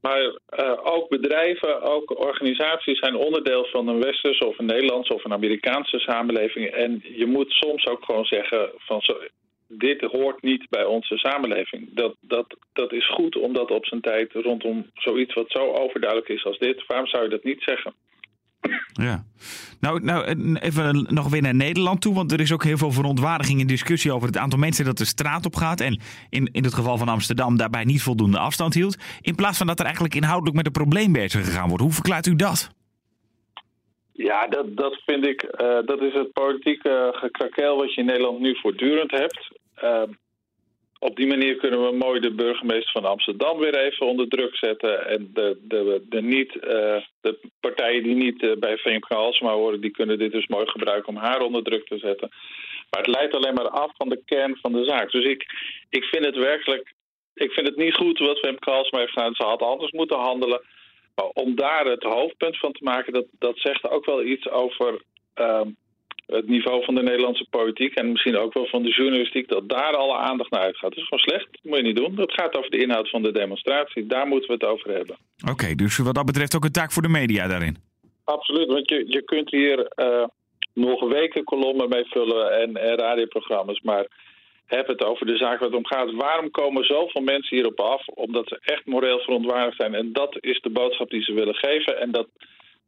maar 0.00 0.38
eh, 0.46 0.78
ook 0.82 1.08
bedrijven, 1.08 1.82
ook 1.82 2.18
organisaties 2.18 2.98
zijn 2.98 3.16
onderdeel 3.16 3.64
van 3.64 3.88
een 3.88 4.00
westerse 4.00 4.46
of 4.46 4.58
een 4.58 4.66
Nederlandse 4.66 5.14
of 5.14 5.24
een 5.24 5.32
Amerikaanse 5.32 5.98
samenleving. 5.98 6.66
En 6.66 7.02
je 7.02 7.26
moet 7.26 7.50
soms 7.50 7.86
ook 7.86 8.04
gewoon 8.04 8.24
zeggen 8.24 8.70
van 8.76 9.00
zo, 9.00 9.16
dit 9.68 10.00
hoort 10.00 10.42
niet 10.42 10.66
bij 10.68 10.84
onze 10.84 11.16
samenleving. 11.16 11.94
Dat, 11.94 12.16
dat, 12.20 12.56
dat 12.72 12.92
is 12.92 13.10
goed 13.10 13.36
om 13.36 13.52
dat 13.52 13.70
op 13.70 13.86
zijn 13.86 14.00
tijd 14.00 14.32
rondom 14.32 14.90
zoiets 14.94 15.34
wat 15.34 15.50
zo 15.50 15.72
overduidelijk 15.72 16.28
is 16.28 16.44
als 16.44 16.58
dit. 16.58 16.86
Waarom 16.86 17.06
zou 17.06 17.22
je 17.22 17.30
dat 17.30 17.44
niet 17.44 17.62
zeggen? 17.62 17.94
Ja. 18.92 19.24
Nou, 19.80 20.04
nou, 20.04 20.54
even 20.58 21.06
nog 21.10 21.28
weer 21.28 21.42
naar 21.42 21.54
Nederland 21.54 22.00
toe. 22.00 22.14
Want 22.14 22.32
er 22.32 22.40
is 22.40 22.52
ook 22.52 22.64
heel 22.64 22.76
veel 22.76 22.92
verontwaardiging 22.92 23.60
en 23.60 23.66
discussie 23.66 24.12
over 24.12 24.26
het 24.28 24.36
aantal 24.36 24.58
mensen 24.58 24.84
dat 24.84 24.98
de 24.98 25.04
straat 25.04 25.46
op 25.46 25.56
gaat. 25.56 25.80
En 25.80 26.00
in, 26.30 26.48
in 26.52 26.64
het 26.64 26.74
geval 26.74 26.98
van 26.98 27.08
Amsterdam 27.08 27.56
daarbij 27.56 27.84
niet 27.84 28.02
voldoende 28.02 28.38
afstand 28.38 28.74
hield. 28.74 28.98
In 29.20 29.34
plaats 29.34 29.58
van 29.58 29.66
dat 29.66 29.78
er 29.78 29.84
eigenlijk 29.84 30.14
inhoudelijk 30.14 30.56
met 30.56 30.66
een 30.66 30.72
probleem 30.72 31.12
bezig 31.12 31.44
gegaan 31.44 31.68
wordt. 31.68 31.82
Hoe 31.82 31.92
verklaart 31.92 32.26
u 32.26 32.36
dat? 32.36 32.76
Ja, 34.18 34.46
dat, 34.46 34.76
dat 34.76 35.00
vind 35.06 35.26
ik, 35.26 35.42
eh, 35.42 35.78
dat 35.84 36.02
is 36.02 36.12
het 36.12 36.32
politieke 36.32 37.10
gekrakel 37.12 37.76
wat 37.76 37.94
je 37.94 38.00
in 38.00 38.06
Nederland 38.06 38.38
nu 38.38 38.56
voortdurend 38.56 39.10
hebt. 39.10 39.48
Eh, 39.74 40.02
op 40.98 41.16
die 41.16 41.26
manier 41.26 41.56
kunnen 41.56 41.82
we 41.84 41.96
mooi 41.96 42.20
de 42.20 42.34
burgemeester 42.34 42.92
van 42.92 43.04
Amsterdam 43.04 43.58
weer 43.58 43.74
even 43.74 44.06
onder 44.06 44.28
druk 44.28 44.56
zetten. 44.56 45.06
En 45.06 45.30
de, 45.34 45.58
de, 45.62 46.02
de, 46.08 46.22
niet, 46.22 46.58
eh, 46.58 47.02
de 47.20 47.38
partijen 47.60 48.02
die 48.02 48.14
niet 48.14 48.58
bij 48.58 48.76
Femke 48.76 49.14
Halsema 49.14 49.52
horen, 49.52 49.80
die 49.80 49.90
kunnen 49.90 50.18
dit 50.18 50.32
dus 50.32 50.46
mooi 50.46 50.66
gebruiken 50.66 51.08
om 51.08 51.16
haar 51.16 51.40
onder 51.40 51.62
druk 51.62 51.86
te 51.86 51.98
zetten. 51.98 52.28
Maar 52.90 53.00
het 53.00 53.14
leidt 53.14 53.34
alleen 53.34 53.54
maar 53.54 53.68
af 53.68 53.90
van 53.96 54.08
de 54.08 54.22
kern 54.24 54.58
van 54.60 54.72
de 54.72 54.84
zaak. 54.84 55.10
Dus 55.10 55.24
ik, 55.24 55.46
ik 55.90 56.04
vind 56.04 56.24
het 56.24 56.36
werkelijk, 56.36 56.94
ik 57.34 57.52
vind 57.52 57.66
het 57.66 57.76
niet 57.76 57.94
goed 57.94 58.18
wat 58.18 58.38
Femke 58.38 58.70
Halsema 58.70 59.00
heeft 59.00 59.12
gedaan. 59.12 59.34
Ze 59.34 59.44
had 59.44 59.62
anders 59.62 59.92
moeten 59.92 60.18
handelen. 60.18 60.60
Om 61.24 61.54
daar 61.54 61.84
het 61.84 62.02
hoofdpunt 62.02 62.58
van 62.58 62.72
te 62.72 62.84
maken, 62.84 63.12
dat, 63.12 63.26
dat 63.38 63.58
zegt 63.58 63.90
ook 63.90 64.04
wel 64.04 64.24
iets 64.24 64.50
over 64.50 65.02
ehm, 65.34 65.68
het 66.26 66.48
niveau 66.48 66.84
van 66.84 66.94
de 66.94 67.02
Nederlandse 67.02 67.46
politiek. 67.50 67.94
En 67.94 68.12
misschien 68.12 68.36
ook 68.36 68.54
wel 68.54 68.66
van 68.66 68.82
de 68.82 68.94
journalistiek, 68.94 69.48
dat 69.48 69.68
daar 69.68 69.96
alle 69.96 70.16
aandacht 70.16 70.50
naar 70.50 70.60
uitgaat. 70.60 70.90
Dat 70.90 70.98
is 70.98 71.08
gewoon 71.08 71.28
slecht. 71.28 71.48
Dat 71.50 71.62
moet 71.62 71.76
je 71.76 71.82
niet 71.82 71.96
doen. 71.96 72.14
Dat 72.14 72.32
gaat 72.32 72.56
over 72.56 72.70
de 72.70 72.82
inhoud 72.82 73.10
van 73.10 73.22
de 73.22 73.32
demonstratie. 73.32 74.06
Daar 74.06 74.26
moeten 74.26 74.48
we 74.48 74.54
het 74.54 74.72
over 74.72 74.90
hebben. 74.92 75.16
Oké, 75.50 75.74
dus 75.74 75.96
wat 75.96 76.14
dat 76.14 76.26
betreft 76.26 76.56
ook 76.56 76.64
een 76.64 76.72
taak 76.72 76.92
voor 76.92 77.02
de 77.02 77.08
media 77.08 77.46
daarin. 77.46 77.76
Absoluut, 78.24 78.68
want 78.68 78.88
je, 78.88 79.04
je 79.06 79.22
kunt 79.22 79.50
hier 79.50 79.86
eh, 79.86 80.24
nog 80.74 81.08
weken 81.08 81.44
kolommen 81.44 81.88
mee 81.88 82.04
vullen 82.04 82.60
en, 82.60 82.76
en 82.76 82.96
radioprogramma's. 82.96 83.80
Maar 83.80 84.06
heb 84.76 84.86
het 84.86 85.04
over 85.04 85.26
de 85.26 85.36
zaak 85.36 85.58
waar 85.58 85.68
het 85.68 85.78
om 85.78 85.86
gaat. 85.86 86.14
Waarom 86.14 86.50
komen 86.50 86.84
zoveel 86.84 87.22
mensen 87.22 87.56
hierop 87.56 87.80
af? 87.80 88.06
Omdat 88.06 88.46
ze 88.48 88.58
echt 88.60 88.86
moreel 88.86 89.18
verontwaardigd 89.18 89.76
zijn. 89.76 89.94
En 89.94 90.12
dat 90.12 90.36
is 90.40 90.60
de 90.60 90.70
boodschap 90.70 91.10
die 91.10 91.22
ze 91.22 91.32
willen 91.32 91.54
geven. 91.54 92.00
En 92.00 92.10
dat, 92.10 92.28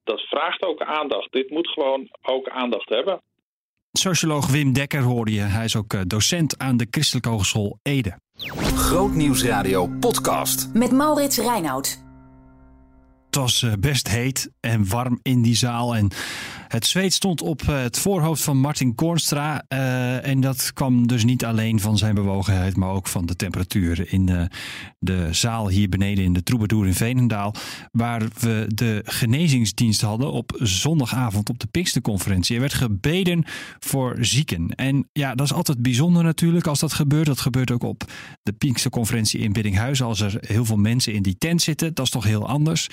dat 0.05 0.21
vraagt 0.21 0.63
ook 0.63 0.83
aandacht. 0.83 1.33
Dit 1.33 1.51
moet 1.51 1.69
gewoon 1.69 2.09
ook 2.23 2.49
aandacht 2.49 2.89
hebben. 2.89 3.21
Socioloog 3.93 4.51
Wim 4.51 4.73
Dekker 4.73 5.03
hoorde 5.03 5.33
je. 5.33 5.41
Hij 5.41 5.65
is 5.65 5.77
ook 5.77 5.93
eh, 5.93 6.01
docent 6.07 6.59
aan 6.59 6.77
de 6.77 6.87
Christelijke 6.91 7.29
Hogeschool 7.29 7.79
Ede. 7.83 8.19
Grootnieuwsradio 8.75 9.87
podcast. 10.01 10.75
Met 10.75 10.93
Maurits 10.93 11.39
Reinoud. 11.39 12.03
Het 13.27 13.37
was 13.37 13.63
eh, 13.63 13.73
best 13.81 14.09
heet 14.09 14.51
en 14.61 14.89
warm 14.89 15.19
in 15.23 15.43
die 15.43 15.57
zaal. 15.57 15.95
En 15.95 16.11
het 16.71 16.87
zweet 16.87 17.13
stond 17.13 17.43
op 17.43 17.63
eh, 17.63 17.83
het 17.83 17.99
voorhoofd 17.99 18.43
van 18.43 18.57
Martin 18.57 18.95
Koornstra. 18.95 19.65
Eh, 19.69 20.27
en 20.27 20.41
dat 20.41 20.73
kwam 20.73 21.07
dus 21.07 21.25
niet 21.25 21.45
alleen 21.45 21.81
van 21.81 21.99
zijn 21.99 22.15
bewogenheid, 22.15 22.77
maar 22.77 22.91
ook 22.91 23.07
van 23.07 23.27
de 23.27 23.37
temperatuur 23.37 24.13
in 24.13 24.29
eh, 24.29 24.43
de 24.99 25.29
zaal 25.31 25.69
hier 25.69 25.89
beneden 25.89 26.25
in 26.25 26.33
de 26.33 26.43
Troubadour 26.43 26.87
in 26.87 26.95
Veenendaal. 26.95 27.55
Waar 27.93 28.23
we 28.41 28.65
de 28.75 29.03
genezingsdienst 29.05 30.01
hadden 30.01 30.33
op 30.33 30.53
zondagavond 30.63 31.49
op 31.49 31.59
de 31.59 31.67
Pinksterconferentie. 31.67 32.55
Er 32.55 32.61
werd 32.61 32.75
gebeden 32.75 33.45
voor 33.79 34.17
zieken. 34.21 34.69
En 34.75 35.09
ja, 35.13 35.35
dat 35.35 35.47
is 35.47 35.53
altijd 35.53 35.83
bijzonder 35.83 36.23
natuurlijk 36.23 36.67
als 36.67 36.81
dat 36.81 36.93
gebeurt. 36.93 37.27
Dat 37.27 37.41
gebeurt 37.41 37.71
ook 37.71 37.83
op 37.83 38.05
de 38.43 38.53
Pinksterconferentie 38.53 39.41
in 39.41 39.53
Biddinghuizen. 39.53 40.07
Als 40.07 40.21
er 40.21 40.37
heel 40.41 40.65
veel 40.65 40.77
mensen 40.77 41.13
in 41.13 41.23
die 41.23 41.39
tent 41.39 41.63
zitten, 41.63 41.95
dat 41.95 42.05
is 42.05 42.11
toch 42.11 42.25
heel 42.25 42.49
anders. 42.49 42.89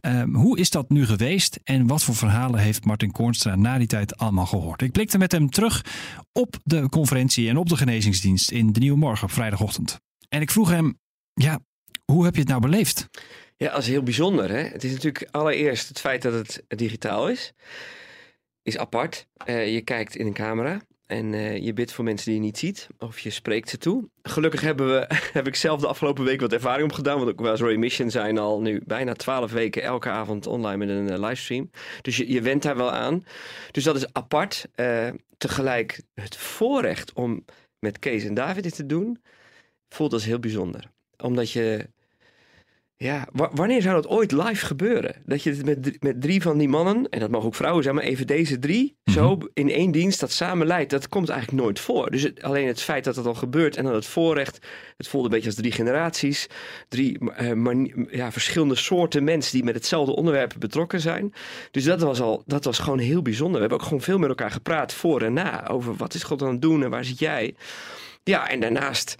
Ehm, 0.00 0.34
hoe 0.34 0.58
is 0.58 0.70
dat 0.70 0.90
nu 0.90 1.06
geweest 1.06 1.60
en 1.64 1.86
wat 1.86 2.04
voor 2.04 2.14
verhalen 2.14 2.60
heeft 2.60 2.84
Martin 2.84 3.12
Koornstra 3.22 3.56
na 3.56 3.78
die 3.78 3.86
tijd 3.86 4.16
allemaal 4.16 4.46
gehoord? 4.46 4.82
Ik 4.82 4.92
blikte 4.92 5.18
met 5.18 5.32
hem 5.32 5.50
terug 5.50 5.84
op 6.32 6.56
de 6.64 6.88
conferentie 6.88 7.48
en 7.48 7.56
op 7.56 7.68
de 7.68 7.76
genezingsdienst 7.76 8.50
in 8.50 8.72
de 8.72 8.80
Nieuwe 8.80 8.98
Morgen 8.98 9.24
op 9.24 9.32
vrijdagochtend. 9.32 10.00
En 10.28 10.40
ik 10.40 10.50
vroeg 10.50 10.70
hem, 10.70 10.98
ja, 11.32 11.60
hoe 12.04 12.24
heb 12.24 12.34
je 12.34 12.40
het 12.40 12.48
nou 12.48 12.60
beleefd? 12.60 13.08
Ja, 13.56 13.76
is 13.76 13.86
heel 13.86 14.02
bijzonder. 14.02 14.50
Hè? 14.50 14.62
Het 14.62 14.84
is 14.84 14.92
natuurlijk 14.92 15.28
allereerst 15.30 15.88
het 15.88 16.00
feit 16.00 16.22
dat 16.22 16.32
het 16.32 16.62
digitaal 16.68 17.28
is. 17.28 17.52
Is 18.62 18.78
apart. 18.78 19.26
Eh, 19.44 19.72
je 19.74 19.80
kijkt 19.80 20.16
in 20.16 20.26
een 20.26 20.32
camera. 20.32 20.80
En 21.12 21.34
eh, 21.34 21.56
je 21.56 21.72
bidt 21.72 21.92
voor 21.92 22.04
mensen 22.04 22.26
die 22.26 22.34
je 22.34 22.40
niet 22.40 22.58
ziet. 22.58 22.88
Of 22.98 23.18
je 23.18 23.30
spreekt 23.30 23.68
ze 23.68 23.78
toe. 23.78 24.08
Gelukkig 24.22 24.60
hebben 24.60 24.86
we, 24.86 25.06
heb 25.38 25.46
ik 25.46 25.54
zelf 25.54 25.80
de 25.80 25.86
afgelopen 25.86 26.24
week 26.24 26.40
wat 26.40 26.52
ervaring 26.52 26.88
opgedaan. 26.88 27.16
Want 27.18 27.30
ook 27.30 27.40
wij 27.40 27.50
als 27.50 27.60
Roy 27.60 27.74
Mission 27.74 28.10
zijn 28.10 28.38
al 28.38 28.60
nu 28.60 28.82
bijna 28.84 29.12
twaalf 29.12 29.52
weken 29.52 29.82
elke 29.82 30.08
avond 30.08 30.46
online 30.46 30.76
met 30.76 30.88
een 30.88 31.10
eh, 31.10 31.20
livestream. 31.20 31.70
Dus 32.02 32.16
je, 32.16 32.32
je 32.32 32.42
went 32.42 32.62
daar 32.62 32.76
wel 32.76 32.90
aan. 32.90 33.24
Dus 33.70 33.84
dat 33.84 33.96
is 33.96 34.12
apart. 34.12 34.68
Eh, 34.74 35.08
tegelijk 35.38 36.02
het 36.14 36.36
voorrecht 36.36 37.12
om 37.12 37.44
met 37.78 37.98
Kees 37.98 38.24
en 38.24 38.34
David 38.34 38.62
dit 38.62 38.74
te 38.74 38.86
doen. 38.86 39.22
Voelt 39.88 40.12
als 40.12 40.24
heel 40.24 40.38
bijzonder. 40.38 40.90
Omdat 41.16 41.50
je 41.50 41.88
ja, 43.02 43.26
wa- 43.32 43.50
wanneer 43.52 43.82
zou 43.82 43.94
dat 43.94 44.06
ooit 44.08 44.32
live 44.32 44.66
gebeuren? 44.66 45.14
Dat 45.26 45.42
je 45.42 45.50
het 45.50 45.64
met, 45.64 45.82
drie- 45.82 45.96
met 46.00 46.20
drie 46.20 46.42
van 46.42 46.58
die 46.58 46.68
mannen, 46.68 47.08
en 47.08 47.20
dat 47.20 47.30
mogen 47.30 47.46
ook 47.46 47.54
vrouwen 47.54 47.82
zijn, 47.82 47.94
maar 47.94 48.04
even 48.04 48.26
deze 48.26 48.58
drie, 48.58 48.96
zo 49.04 49.38
in 49.54 49.70
één 49.70 49.90
dienst 49.90 50.20
dat 50.20 50.32
samen 50.32 50.66
leidt, 50.66 50.90
dat 50.90 51.08
komt 51.08 51.28
eigenlijk 51.28 51.62
nooit 51.62 51.80
voor. 51.80 52.10
Dus 52.10 52.22
het- 52.22 52.42
alleen 52.42 52.66
het 52.66 52.82
feit 52.82 53.04
dat 53.04 53.16
het 53.16 53.26
al 53.26 53.34
gebeurt 53.34 53.76
en 53.76 53.84
dan 53.84 53.94
het 53.94 54.06
voorrecht, 54.06 54.58
het 54.96 55.08
voelde 55.08 55.26
een 55.26 55.32
beetje 55.34 55.48
als 55.50 55.58
drie 55.58 55.72
generaties, 55.72 56.46
drie 56.88 57.30
eh, 57.30 57.84
ja, 58.10 58.32
verschillende 58.32 58.74
soorten 58.74 59.24
mensen 59.24 59.52
die 59.52 59.64
met 59.64 59.74
hetzelfde 59.74 60.16
onderwerp 60.16 60.54
betrokken 60.58 61.00
zijn. 61.00 61.32
Dus 61.70 61.84
dat 61.84 62.00
was 62.00 62.20
al, 62.20 62.42
dat 62.46 62.64
was 62.64 62.78
gewoon 62.78 62.98
heel 62.98 63.22
bijzonder. 63.22 63.54
We 63.54 63.60
hebben 63.60 63.78
ook 63.78 63.84
gewoon 63.84 64.02
veel 64.02 64.18
met 64.18 64.28
elkaar 64.28 64.50
gepraat 64.50 64.92
voor 64.94 65.22
en 65.22 65.32
na 65.32 65.68
over 65.68 65.94
wat 65.96 66.14
is 66.14 66.22
God 66.22 66.42
aan 66.42 66.48
het 66.52 66.62
doen 66.62 66.82
en 66.82 66.90
waar 66.90 67.04
zit 67.04 67.18
jij? 67.18 67.54
Ja, 68.24 68.48
en 68.48 68.60
daarnaast 68.60 69.16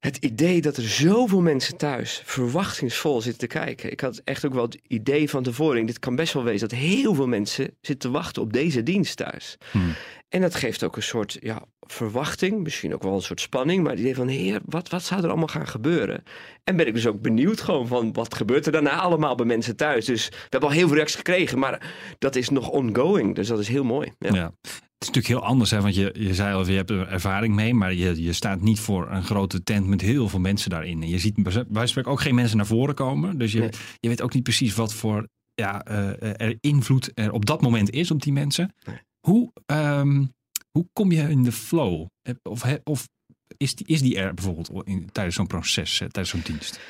het 0.00 0.16
idee 0.16 0.60
dat 0.60 0.76
er 0.76 0.88
zoveel 0.88 1.40
mensen 1.40 1.76
thuis 1.76 2.22
verwachtingsvol 2.24 3.20
zitten 3.20 3.48
te 3.48 3.58
kijken. 3.58 3.92
Ik 3.92 4.00
had 4.00 4.20
echt 4.24 4.46
ook 4.46 4.54
wel 4.54 4.64
het 4.64 4.78
idee 4.86 5.30
van 5.30 5.42
tevoren. 5.42 5.86
Dit 5.86 5.98
kan 5.98 6.16
best 6.16 6.32
wel 6.32 6.44
wezen 6.44 6.68
dat 6.68 6.78
heel 6.78 7.14
veel 7.14 7.26
mensen 7.26 7.64
zitten 7.64 8.10
te 8.10 8.10
wachten 8.18 8.42
op 8.42 8.52
deze 8.52 8.82
dienst 8.82 9.16
thuis. 9.16 9.56
Hmm. 9.70 9.94
En 10.28 10.40
dat 10.40 10.54
geeft 10.54 10.84
ook 10.84 10.96
een 10.96 11.02
soort 11.02 11.36
ja, 11.40 11.62
verwachting, 11.80 12.62
misschien 12.62 12.94
ook 12.94 13.02
wel 13.02 13.14
een 13.14 13.22
soort 13.22 13.40
spanning. 13.40 13.82
Maar 13.82 13.90
het 13.90 14.00
idee 14.00 14.14
van, 14.14 14.28
heer, 14.28 14.60
wat, 14.64 14.88
wat 14.88 15.02
zou 15.02 15.22
er 15.22 15.28
allemaal 15.28 15.46
gaan 15.46 15.68
gebeuren? 15.68 16.22
En 16.64 16.76
ben 16.76 16.86
ik 16.86 16.94
dus 16.94 17.06
ook 17.06 17.20
benieuwd 17.20 17.60
gewoon 17.60 17.86
van, 17.86 18.12
wat 18.12 18.34
gebeurt 18.34 18.66
er 18.66 18.72
daarna 18.72 19.00
allemaal 19.00 19.34
bij 19.34 19.46
mensen 19.46 19.76
thuis? 19.76 20.04
Dus 20.04 20.28
we 20.28 20.36
hebben 20.48 20.68
al 20.68 20.74
heel 20.74 20.86
veel 20.86 20.96
reacties 20.96 21.16
gekregen, 21.16 21.58
maar 21.58 21.94
dat 22.18 22.36
is 22.36 22.48
nog 22.48 22.68
ongoing. 22.68 23.34
Dus 23.34 23.48
dat 23.48 23.58
is 23.58 23.68
heel 23.68 23.84
mooi. 23.84 24.12
Ja. 24.18 24.34
Ja. 24.34 24.52
Het 25.00 25.08
is 25.08 25.14
natuurlijk 25.14 25.42
heel 25.42 25.50
anders, 25.52 25.70
hè? 25.70 25.80
want 25.80 25.94
je, 25.94 26.14
je 26.18 26.34
zei 26.34 26.54
al, 26.54 26.66
je 26.66 26.76
hebt 26.76 26.90
er 26.90 27.08
ervaring 27.08 27.54
mee, 27.54 27.74
maar 27.74 27.94
je, 27.94 28.22
je 28.22 28.32
staat 28.32 28.60
niet 28.60 28.80
voor 28.80 29.10
een 29.10 29.22
grote 29.22 29.62
tent 29.62 29.86
met 29.86 30.00
heel 30.00 30.28
veel 30.28 30.38
mensen 30.40 30.70
daarin. 30.70 31.02
En 31.02 31.08
je 31.08 31.18
ziet 31.18 31.42
bij 31.42 31.64
wijze 31.68 32.04
ook 32.04 32.20
geen 32.20 32.34
mensen 32.34 32.56
naar 32.56 32.66
voren 32.66 32.94
komen. 32.94 33.38
Dus 33.38 33.52
je, 33.52 33.58
Nee. 33.60 33.70
je 34.00 34.08
weet 34.08 34.22
ook 34.22 34.34
niet 34.34 34.42
precies 34.42 34.74
wat 34.74 34.94
voor 34.94 35.28
ja, 35.54 35.84
eh, 35.84 36.40
er 36.46 36.56
invloed 36.60 37.10
er 37.14 37.32
op 37.32 37.46
dat 37.46 37.60
moment 37.60 37.90
is 37.90 38.10
op 38.10 38.22
die 38.22 38.32
mensen. 38.32 38.74
Nee. 38.86 38.96
Hoe, 39.26 39.52
ehm, 39.66 40.24
hoe 40.70 40.86
kom 40.92 41.12
je 41.12 41.22
in 41.28 41.42
de 41.42 41.52
flow? 41.52 42.06
Heb- 42.22 42.46
Of, 42.46 42.64
of 42.84 43.08
is, 43.56 43.74
die, 43.74 43.86
is 43.86 44.00
die 44.02 44.16
er 44.18 44.34
bijvoorbeeld 44.34 44.70
in, 44.84 45.08
tijdens 45.12 45.36
zo'n 45.36 45.46
proces, 45.46 45.92
eh, 46.00 46.08
tijdens 46.08 46.28
zo'n 46.30 46.54
dienst? 46.54 46.80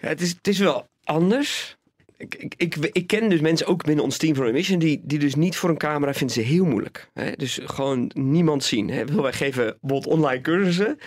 Ja, 0.00 0.08
het, 0.08 0.20
is, 0.20 0.28
het 0.30 0.48
is 0.48 0.58
wel 0.58 0.88
anders. 1.04 1.76
Ik, 2.18 2.34
ik, 2.34 2.54
ik, 2.56 2.76
ik 2.92 3.06
ken 3.06 3.28
dus 3.28 3.40
mensen 3.40 3.66
ook 3.66 3.84
binnen 3.84 4.04
ons 4.04 4.16
team 4.16 4.34
van 4.34 4.44
Remission 4.44 4.78
die, 4.78 5.00
die 5.04 5.18
dus 5.18 5.34
niet 5.34 5.56
voor 5.56 5.70
een 5.70 5.76
camera 5.76 6.14
vinden 6.14 6.36
ze 6.36 6.42
heel 6.42 6.64
moeilijk. 6.64 7.10
Hè? 7.12 7.32
Dus 7.32 7.60
gewoon 7.64 8.10
niemand 8.14 8.64
zien. 8.64 8.90
Hè? 8.90 9.04
Wij 9.04 9.32
geven 9.32 9.76
bijvoorbeeld 9.80 10.14
online 10.14 10.40
cursussen. 10.40 10.98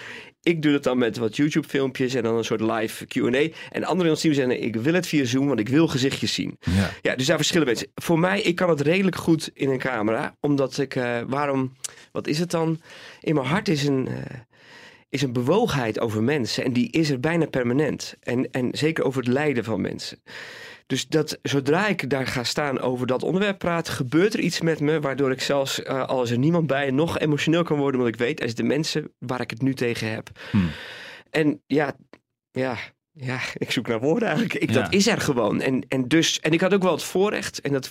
Ik 0.41 0.61
doe 0.61 0.73
het 0.73 0.83
dan 0.83 0.97
met 0.97 1.17
wat 1.17 1.35
YouTube 1.35 1.67
filmpjes 1.67 2.13
en 2.13 2.23
dan 2.23 2.35
een 2.35 2.43
soort 2.43 2.61
live 2.61 3.05
Q&A. 3.05 3.47
En 3.71 3.83
anderen 3.83 4.05
in 4.05 4.09
ons 4.09 4.21
team 4.21 4.33
zeggen 4.33 4.63
ik 4.63 4.75
wil 4.75 4.93
het 4.93 5.07
via 5.07 5.25
Zoom, 5.25 5.47
want 5.47 5.59
ik 5.59 5.69
wil 5.69 5.87
gezichtjes 5.87 6.33
zien. 6.33 6.57
Ja. 6.59 6.89
Ja, 7.01 7.15
dus 7.15 7.25
daar 7.25 7.37
verschillen 7.37 7.67
mensen. 7.67 7.87
Voor 7.95 8.19
mij, 8.19 8.41
ik 8.41 8.55
kan 8.55 8.69
het 8.69 8.81
redelijk 8.81 9.15
goed 9.15 9.49
in 9.53 9.69
een 9.69 9.79
camera. 9.79 10.35
Omdat 10.39 10.77
ik, 10.77 10.95
eh, 10.95 11.19
waarom, 11.27 11.75
wat 12.11 12.27
is 12.27 12.39
het 12.39 12.51
dan? 12.51 12.81
In 13.21 13.33
mijn 13.35 13.47
hart 13.47 13.67
is 13.67 13.83
een, 13.83 14.07
eh, 14.07 14.39
is 15.09 15.21
een 15.21 15.33
bewogenheid 15.33 15.99
over 15.99 16.23
mensen. 16.23 16.63
En 16.63 16.73
die 16.73 16.91
is 16.91 17.09
er 17.09 17.19
bijna 17.19 17.45
permanent. 17.45 18.15
En, 18.19 18.51
en 18.51 18.69
zeker 18.71 19.03
over 19.03 19.21
het 19.23 19.31
lijden 19.31 19.63
van 19.63 19.81
mensen. 19.81 20.21
Dus 20.89 21.07
dat, 21.07 21.39
zodra 21.41 21.87
ik 21.87 22.09
daar 22.09 22.27
ga 22.27 22.43
staan 22.43 22.79
over 22.79 23.07
dat 23.07 23.23
onderwerp 23.23 23.59
praat, 23.59 23.89
gebeurt 23.89 24.33
er 24.33 24.39
iets 24.39 24.61
met 24.61 24.79
me. 24.79 24.99
Waardoor 24.99 25.31
ik 25.31 25.41
zelfs, 25.41 25.83
eh, 25.83 26.07
al 26.07 26.23
is 26.23 26.31
er 26.31 26.37
niemand 26.37 26.67
bij, 26.67 26.91
nog 26.91 27.19
emotioneel 27.19 27.63
kan 27.63 27.77
worden. 27.77 27.99
Omdat 27.99 28.13
ik 28.13 28.19
weet, 28.19 28.39
zijn 28.39 28.55
de 28.55 28.63
mensen 28.63 29.11
waar 29.19 29.41
ik 29.41 29.49
het 29.49 29.61
nu 29.61 29.73
tegen 29.73 30.11
heb. 30.11 30.29
Hmm. 30.51 30.69
En 31.29 31.61
ja, 31.65 31.95
ja, 32.51 32.77
ja, 33.21 33.39
ik 33.57 33.71
zoek 33.71 33.87
naar 33.87 33.99
woorden 33.99 34.27
eigenlijk. 34.27 34.59
Ik, 34.59 34.69
Ja. 34.69 34.81
Dat 34.81 34.93
is 34.93 35.07
er 35.07 35.21
gewoon. 35.21 35.61
En, 35.61 35.85
en, 35.87 36.07
dus, 36.07 36.39
en 36.39 36.51
ik 36.51 36.61
had 36.61 36.73
ook 36.73 36.83
wel 36.83 36.91
het 36.91 37.03
voorrecht. 37.03 37.61
En 37.61 37.71
dat 37.71 37.89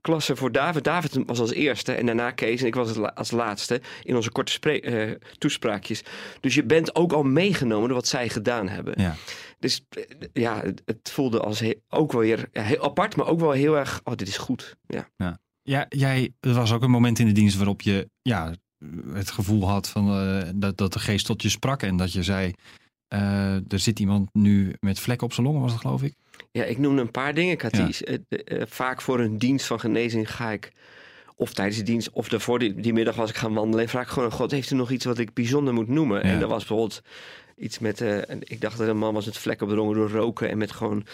klasse 0.00 0.36
voor 0.36 0.52
David. 0.52 0.84
David 0.84 1.18
was 1.26 1.40
als 1.40 1.52
eerste 1.52 1.92
en 1.92 2.06
daarna 2.06 2.30
Kees. 2.30 2.60
En 2.60 2.66
ik 2.66 2.74
was 2.74 2.98
als 3.14 3.30
laatste 3.30 3.80
in 4.02 4.16
onze 4.16 4.30
korte 4.30 4.80
eh, 4.80 5.10
toespraakjes. 5.38 6.02
Dus 6.40 6.54
je 6.54 6.64
bent 6.64 6.94
ook 6.94 7.12
al 7.12 7.22
meegenomen 7.22 7.88
door 7.88 7.96
wat 7.96 8.08
zij 8.08 8.28
gedaan 8.28 8.68
hebben. 8.68 8.94
Ja. 8.96 9.16
Dus 9.58 9.86
eh, 9.88 10.02
ja, 10.32 10.62
het, 10.84 11.10
voelde 11.10 11.40
als 11.40 11.62
ook 11.88 12.12
wel 12.12 12.20
weer 12.20 12.48
ja, 12.52 12.62
heel 12.62 12.84
apart, 12.84 13.16
maar 13.16 13.26
ook 13.26 13.40
wel 13.40 13.52
heel 13.52 13.76
erg. 13.76 14.00
Oh, 14.04 14.14
dit 14.14 14.28
is 14.28 14.36
goed. 14.36 14.76
Ja. 14.86 15.38
Ja, 15.66 15.86
jij, 15.88 16.34
er 16.40 16.54
was 16.54 16.72
ook 16.72 16.82
een 16.82 16.90
moment 16.90 17.18
in 17.18 17.26
de 17.26 17.32
dienst 17.32 17.56
waarop 17.56 17.82
je 17.82 18.10
ja, 18.22 18.54
het 19.12 19.30
gevoel 19.30 19.68
had 19.68 19.88
van, 19.88 20.08
eh, 20.08 20.48
dat, 20.54 20.76
dat 20.76 20.92
de 20.92 20.98
geest 20.98 21.26
tot 21.26 21.42
je 21.42 21.48
sprak. 21.48 21.82
En 21.82 21.96
dat 21.96 22.12
je 22.12 22.22
zei, 22.22 22.52
eh, 23.08 23.54
er 23.54 23.78
zit 23.78 23.98
iemand 24.00 24.28
nu 24.32 24.74
met 24.80 25.00
vlekken 25.00 25.26
op 25.26 25.32
zijn 25.32 25.46
longen, 25.46 25.60
was 25.60 25.70
dat 25.72 25.80
geloof 25.80 26.02
ik? 26.02 26.14
Ja, 26.50 26.64
ik 26.64 26.78
noemde 26.78 27.00
een 27.02 27.10
paar 27.10 27.34
dingen. 27.34 27.60
Had 27.60 27.76
Ja. 27.76 27.88
eh, 27.88 28.18
eh, 28.28 28.62
vaak 28.68 29.00
voor 29.02 29.20
een 29.20 29.38
dienst 29.38 29.66
van 29.66 29.80
genezing 29.80 30.34
ga 30.34 30.50
ik, 30.50 30.72
of 31.36 31.52
tijdens 31.52 31.76
de 31.76 31.82
dienst, 31.82 32.10
of 32.10 32.28
daarvoor 32.28 32.58
die, 32.58 32.74
die 32.74 32.92
middag 32.92 33.16
was 33.16 33.30
ik 33.30 33.36
gaan 33.36 33.54
wandelen. 33.54 33.84
En 33.84 33.90
vraag 33.90 34.04
ik 34.06 34.12
gewoon 34.12 34.30
God, 34.32 34.50
heeft 34.50 34.70
u 34.70 34.74
nog 34.74 34.90
iets 34.90 35.04
wat 35.04 35.18
ik 35.18 35.34
bijzonder 35.34 35.74
moet 35.74 35.88
noemen? 35.88 36.16
Ja. 36.26 36.32
En 36.32 36.40
dat 36.40 36.48
was 36.48 36.58
bijvoorbeeld 36.66 37.02
iets 37.56 37.78
met, 37.78 38.00
en 38.00 38.38
ik 38.40 38.60
dacht 38.60 38.78
dat 38.78 38.88
een 38.88 38.96
man 38.96 39.14
was 39.14 39.26
met 39.26 39.38
vlekken 39.38 39.66
op 39.66 39.72
de 39.72 39.78
longen 39.78 39.94
door 39.94 40.10
roken. 40.10 40.48
En 40.48 40.58
met 40.58 40.72
gewoon, 40.72 41.06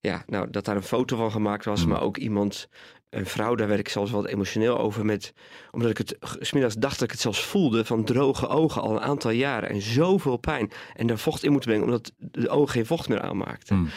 ja, 0.00 0.22
nou, 0.26 0.50
dat 0.50 0.64
daar 0.64 0.76
een 0.76 0.82
foto 0.82 1.16
van 1.16 1.30
gemaakt 1.30 1.64
was. 1.64 1.82
Mm. 1.82 1.88
Maar 1.88 2.02
ook 2.02 2.16
iemand, 2.16 2.68
een 3.10 3.26
vrouw, 3.26 3.54
daar 3.54 3.68
werd 3.68 3.80
ik 3.80 3.88
zelfs 3.88 4.10
wat 4.10 4.26
emotioneel 4.26 4.78
over. 4.78 5.04
Met, 5.04 5.32
omdat 5.70 5.90
ik 5.90 5.98
het, 5.98 6.16
smiddags 6.40 6.74
dacht 6.74 6.98
dat 6.98 7.02
ik 7.02 7.10
het 7.10 7.20
zelfs 7.20 7.44
voelde 7.44 7.84
van 7.84 8.04
droge 8.04 8.48
ogen 8.48 8.82
al 8.82 8.90
een 8.90 9.00
aantal 9.00 9.30
jaren. 9.30 9.68
En 9.68 9.82
zoveel 9.82 10.36
pijn. 10.36 10.70
En 10.94 11.06
daar 11.06 11.18
vocht 11.18 11.44
in 11.44 11.50
moeten 11.50 11.70
brengen, 11.70 11.86
omdat 11.86 12.12
de 12.16 12.48
ogen 12.48 12.72
geen 12.72 12.86
vocht 12.86 13.08
meer 13.08 13.20
aanmaakten. 13.20 13.76
Hmm. 13.76 13.88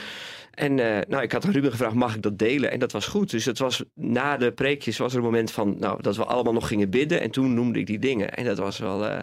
En 0.51 0.79
eh, 0.79 1.08
nou, 1.08 1.24
ik 1.24 1.31
had 1.31 1.46
aan 1.46 1.51
Ruben 1.51 1.72
gevraagd, 1.72 1.96
mag 1.96 2.15
ik 2.15 2.22
dat 2.22 2.38
delen? 2.38 2.72
En 2.72 2.79
dat 2.79 2.91
was 2.91 3.08
goed. 3.08 3.29
Dus 3.29 3.46
het 3.46 3.60
was, 3.60 3.84
na 3.96 4.38
de 4.38 4.51
preekjes 4.51 4.98
was 4.98 5.12
er 5.12 5.17
een 5.17 5.24
moment 5.24 5.51
van, 5.51 5.75
nou, 5.79 6.01
dat 6.01 6.15
we 6.15 6.25
allemaal 6.25 6.53
nog 6.53 6.67
gingen 6.67 6.89
bidden. 6.89 7.22
En 7.22 7.31
toen 7.31 7.53
noemde 7.53 7.79
ik 7.79 7.86
die 7.86 8.00
dingen. 8.00 8.34
En 8.34 8.46
dat 8.46 8.58
was 8.58 8.77
wel, 8.77 9.05
eh, 9.05 9.20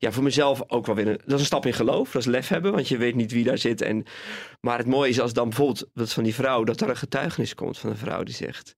ja, 0.00 0.12
voor 0.12 0.22
mezelf 0.22 0.62
ook 0.66 0.86
wel 0.86 0.94
weer 0.94 1.08
een, 1.08 1.20
dat 1.24 1.34
is 1.34 1.40
een 1.40 1.46
stap 1.46 1.66
in 1.66 1.72
geloof. 1.72 2.12
Dat 2.12 2.22
is 2.22 2.28
lef 2.28 2.48
hebben, 2.48 2.72
want 2.72 2.88
je 2.88 2.96
weet 2.96 3.14
niet 3.14 3.32
wie 3.32 3.44
daar 3.44 3.58
zit. 3.58 3.80
En, 3.82 4.04
maar 4.60 4.78
het 4.78 4.86
mooie 4.86 5.10
is 5.10 5.20
als 5.20 5.32
dan 5.32 5.48
bijvoorbeeld, 5.48 5.90
dat 5.94 6.12
van 6.12 6.24
die 6.24 6.34
vrouw, 6.34 6.64
dat 6.64 6.78
daar 6.78 6.88
een 6.88 6.96
getuigenis 6.96 7.54
komt 7.54 7.78
van 7.78 7.90
een 7.90 7.96
vrouw 7.96 8.22
die 8.22 8.34
zegt, 8.34 8.76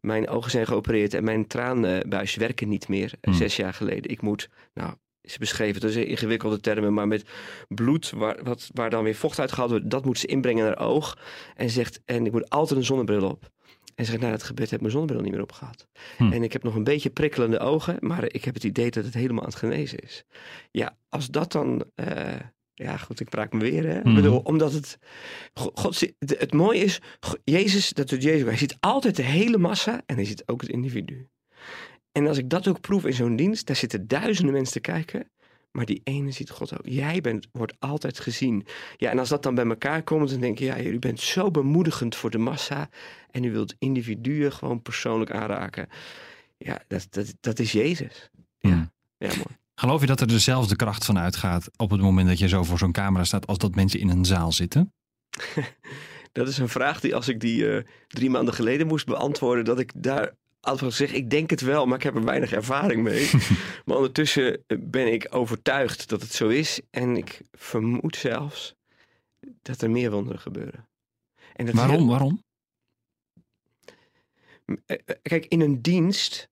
mijn 0.00 0.28
ogen 0.28 0.50
zijn 0.50 0.66
geopereerd 0.66 1.14
en 1.14 1.24
mijn 1.24 1.46
traanbuisjes 1.46 2.36
werken 2.36 2.68
niet 2.68 2.88
meer. 2.88 3.12
Hmm. 3.20 3.34
Zes 3.34 3.56
jaar 3.56 3.74
geleden. 3.74 4.10
Ik 4.10 4.22
moet, 4.22 4.48
nou, 4.72 4.94
ze 5.22 5.38
beschreven, 5.38 5.80
dat 5.80 5.90
is 5.90 5.96
ingewikkelde 5.96 6.60
termen, 6.60 6.94
maar 6.94 7.08
met 7.08 7.28
bloed 7.68 8.10
waar, 8.10 8.38
wat, 8.42 8.70
waar 8.72 8.90
dan 8.90 9.04
weer 9.04 9.14
vocht 9.14 9.38
uitgehaald 9.38 9.70
wordt, 9.70 9.90
dat 9.90 10.04
moet 10.04 10.18
ze 10.18 10.26
inbrengen 10.26 10.64
naar 10.64 10.76
haar 10.76 10.86
oog. 10.86 11.18
En 11.56 11.70
zegt, 11.70 12.00
en 12.04 12.26
ik 12.26 12.32
moet 12.32 12.50
altijd 12.50 12.78
een 12.78 12.86
zonnebril 12.86 13.28
op. 13.28 13.52
En 13.94 14.04
ze 14.04 14.10
zegt, 14.10 14.22
na 14.22 14.30
het 14.30 14.42
gebed 14.42 14.64
heb 14.64 14.74
ik 14.74 14.80
mijn 14.80 14.92
zonnebril 14.92 15.20
niet 15.22 15.32
meer 15.32 15.42
opgehad. 15.42 15.88
Hm. 16.16 16.32
En 16.32 16.42
ik 16.42 16.52
heb 16.52 16.62
nog 16.62 16.74
een 16.74 16.84
beetje 16.84 17.10
prikkelende 17.10 17.58
ogen, 17.58 17.96
maar 18.00 18.24
ik 18.24 18.44
heb 18.44 18.54
het 18.54 18.64
idee 18.64 18.90
dat 18.90 19.04
het 19.04 19.14
helemaal 19.14 19.42
aan 19.42 19.48
het 19.48 19.58
genezen 19.58 19.98
is. 19.98 20.24
Ja, 20.70 20.96
als 21.08 21.26
dat 21.28 21.52
dan, 21.52 21.84
eh, 21.94 22.34
ja 22.74 22.96
goed, 22.96 23.20
ik 23.20 23.28
praat 23.28 23.52
me 23.52 23.58
weer, 23.60 23.86
hè. 23.86 23.98
Ik 23.98 24.04
Mhm. 24.04 24.14
bedoel, 24.14 24.38
omdat 24.38 24.72
het, 24.72 24.98
Go- 25.54 25.70
God, 25.74 26.00
het, 26.18 26.52
mooie 26.52 26.80
is, 26.84 27.00
Jezus, 27.44 27.90
dat 27.92 28.08
doet 28.08 28.22
Jezus. 28.22 28.44
Hij 28.48 28.56
ziet 28.56 28.76
altijd 28.80 29.16
de 29.16 29.22
hele 29.22 29.58
massa 29.58 30.02
en 30.06 30.14
hij 30.16 30.24
ziet 30.24 30.42
ook 30.46 30.60
het 30.60 30.70
individu. 30.70 31.28
En 32.12 32.26
als 32.26 32.38
ik 32.38 32.50
dat 32.50 32.68
ook 32.68 32.80
proef 32.80 33.04
in 33.04 33.12
zo'n 33.12 33.36
dienst, 33.36 33.66
daar 33.66 33.76
zitten 33.76 34.06
duizenden 34.08 34.52
mensen 34.54 34.72
te 34.72 34.80
kijken. 34.80 35.30
Maar 35.76 35.84
die 35.84 36.00
ene 36.04 36.30
ziet 36.30 36.50
God 36.50 36.72
ook. 36.72 36.86
Jij 36.86 37.20
bent, 37.20 37.48
wordt 37.52 37.74
altijd 37.78 38.20
gezien. 38.20 38.66
Ja, 38.96 39.10
en 39.10 39.18
als 39.18 39.28
dat 39.28 39.42
dan 39.42 39.54
bij 39.54 39.66
elkaar 39.66 40.02
komt, 40.02 40.30
dan 40.30 40.40
denk 40.40 40.58
je, 40.58 40.64
ja, 40.64 40.80
jullie 40.80 40.98
bent 40.98 41.20
zo 41.20 41.50
bemoedigend 41.50 42.16
voor 42.16 42.30
de 42.30 42.38
massa. 42.38 42.88
En 43.30 43.44
u 43.44 43.52
wilt 43.52 43.74
individuen 43.78 44.52
gewoon 44.52 44.82
persoonlijk 44.82 45.30
aanraken. 45.30 45.88
Ja, 46.56 46.82
dat, 46.88 47.06
dat, 47.10 47.34
dat 47.40 47.58
is 47.58 47.72
Jezus. 47.72 48.30
Ja, 48.58 48.92
ja 49.18 49.28
mooi. 49.28 49.58
Geloof 49.74 50.00
je 50.00 50.06
dat 50.06 50.20
er 50.20 50.26
dezelfde 50.26 50.76
kracht 50.76 51.04
van 51.04 51.18
uitgaat 51.18 51.70
op 51.76 51.90
het 51.90 52.00
moment 52.00 52.28
dat 52.28 52.38
je 52.38 52.48
zo 52.48 52.62
voor 52.62 52.78
zo'n 52.78 52.92
camera 52.92 53.24
staat 53.24 53.46
als 53.46 53.58
dat 53.58 53.74
mensen 53.74 54.00
in 54.00 54.08
een 54.08 54.24
zaal 54.24 54.52
zitten? 54.52 54.92
Dat 56.32 56.48
is 56.48 56.58
een 56.58 56.68
vraag 56.68 57.00
die 57.00 57.14
als 57.14 57.28
ik 57.28 57.40
die 57.40 57.68
eh, 57.68 57.84
drie 58.08 58.30
maanden 58.30 58.54
geleden 58.54 58.86
moest 58.86 59.06
beantwoorden, 59.06 59.64
dat 59.64 59.78
ik 59.78 59.92
daar 59.96 60.34
altijd 60.64 60.92
zeg, 60.92 61.12
ik 61.12 61.30
denk 61.30 61.50
het 61.50 61.60
wel, 61.60 61.86
maar 61.86 61.96
ik 61.96 62.02
heb 62.02 62.14
er 62.14 62.24
weinig 62.24 62.52
ervaring 62.52 63.02
mee. 63.02 63.30
maar 63.84 63.96
ondertussen 63.96 64.64
eh, 64.66 64.78
ben 64.80 65.12
ik 65.12 65.26
overtuigd 65.30 66.08
dat 66.08 66.20
het 66.22 66.32
zo 66.32 66.48
is. 66.48 66.80
En 66.90 67.16
ik 67.16 67.40
vermoed 67.52 68.16
zelfs 68.16 68.74
dat 69.62 69.82
er 69.82 69.90
meer 69.90 70.10
wonderen 70.10 70.40
gebeuren. 70.40 70.88
En 71.56 71.66
dat 71.66 71.74
Waarom? 71.74 71.96
heel- 71.96 72.06
Waarom? 72.08 72.42
Eh, 74.64 74.76
eh, 75.04 75.16
Kijk, 75.22 75.46
in 75.46 75.60
een 75.60 75.82
dienst 75.82 76.48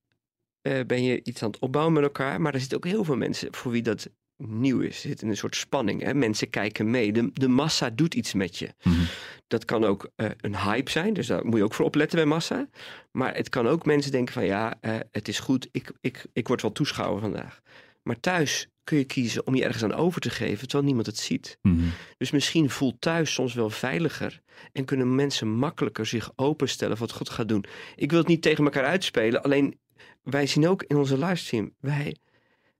ben 0.61 1.03
je 1.03 1.23
iets 1.23 1.43
aan 1.43 1.49
het 1.51 1.59
opbouwen 1.59 1.93
met 1.93 2.03
elkaar. 2.03 2.41
Maar 2.41 2.53
er 2.53 2.59
zitten 2.59 2.77
ook 2.77 2.85
heel 2.85 3.03
veel 3.03 3.15
mensen 3.17 3.53
voor 3.55 3.71
wie 3.71 3.81
dat 3.81 4.09
nieuw 4.47 4.79
is. 4.79 5.03
Er 5.03 5.09
zit 5.09 5.21
in 5.21 5.29
een 5.29 5.37
soort 5.37 5.55
spanning. 5.55 6.01
Hè? 6.01 6.13
Mensen 6.13 6.49
kijken 6.49 6.89
mee. 6.89 7.13
De, 7.13 7.29
de 7.33 7.47
massa 7.47 7.89
doet 7.89 8.13
iets 8.13 8.33
met 8.33 8.57
je. 8.57 8.69
Mhm. 8.83 8.95
Dat 9.47 9.65
kan 9.65 9.83
ook 9.83 10.09
eh, 10.15 10.29
een 10.37 10.57
hype 10.57 10.91
zijn. 10.91 11.13
Dus 11.13 11.27
daar 11.27 11.45
moet 11.45 11.57
je 11.57 11.63
ook 11.63 11.73
voor 11.73 11.85
opletten 11.85 12.17
bij 12.17 12.27
massa. 12.27 12.67
Maar 13.11 13.35
het 13.35 13.49
kan 13.49 13.67
ook 13.67 13.85
mensen 13.85 14.11
denken 14.11 14.33
van 14.33 14.45
ja, 14.45 14.75
eh, 14.81 14.95
het 15.11 15.27
is 15.27 15.39
goed. 15.39 15.67
Ik, 15.71 15.91
ik, 16.01 16.25
ik 16.33 16.47
word 16.47 16.61
wel 16.61 16.71
toeschouwer 16.71 17.21
vandaag. 17.21 17.61
Maar 18.03 18.19
thuis 18.19 18.67
kun 18.83 18.97
je 18.97 19.03
kiezen 19.03 19.47
om 19.47 19.55
je 19.55 19.63
ergens 19.63 19.83
aan 19.83 19.93
over 19.93 20.21
te 20.21 20.29
geven 20.29 20.61
terwijl 20.67 20.83
niemand 20.83 21.05
het 21.05 21.17
ziet. 21.17 21.57
Mhm. 21.61 21.83
Dus 22.17 22.31
misschien 22.31 22.69
voelt 22.69 23.01
thuis 23.01 23.33
soms 23.33 23.53
wel 23.53 23.69
veiliger 23.69 24.41
en 24.71 24.85
kunnen 24.85 25.15
mensen 25.15 25.47
makkelijker 25.47 26.05
zich 26.05 26.31
openstellen 26.35 26.97
voor 26.97 27.07
wat 27.07 27.15
God 27.15 27.29
gaat 27.29 27.47
doen. 27.47 27.65
Ik 27.95 28.09
wil 28.09 28.19
het 28.19 28.27
niet 28.27 28.41
tegen 28.41 28.63
elkaar 28.63 28.85
uitspelen, 28.85 29.43
alleen 29.43 29.79
wij 30.23 30.47
zien 30.47 30.67
ook 30.67 30.83
in 30.83 30.95
onze 30.95 31.17
livestream, 31.17 31.73
wij, 31.79 32.15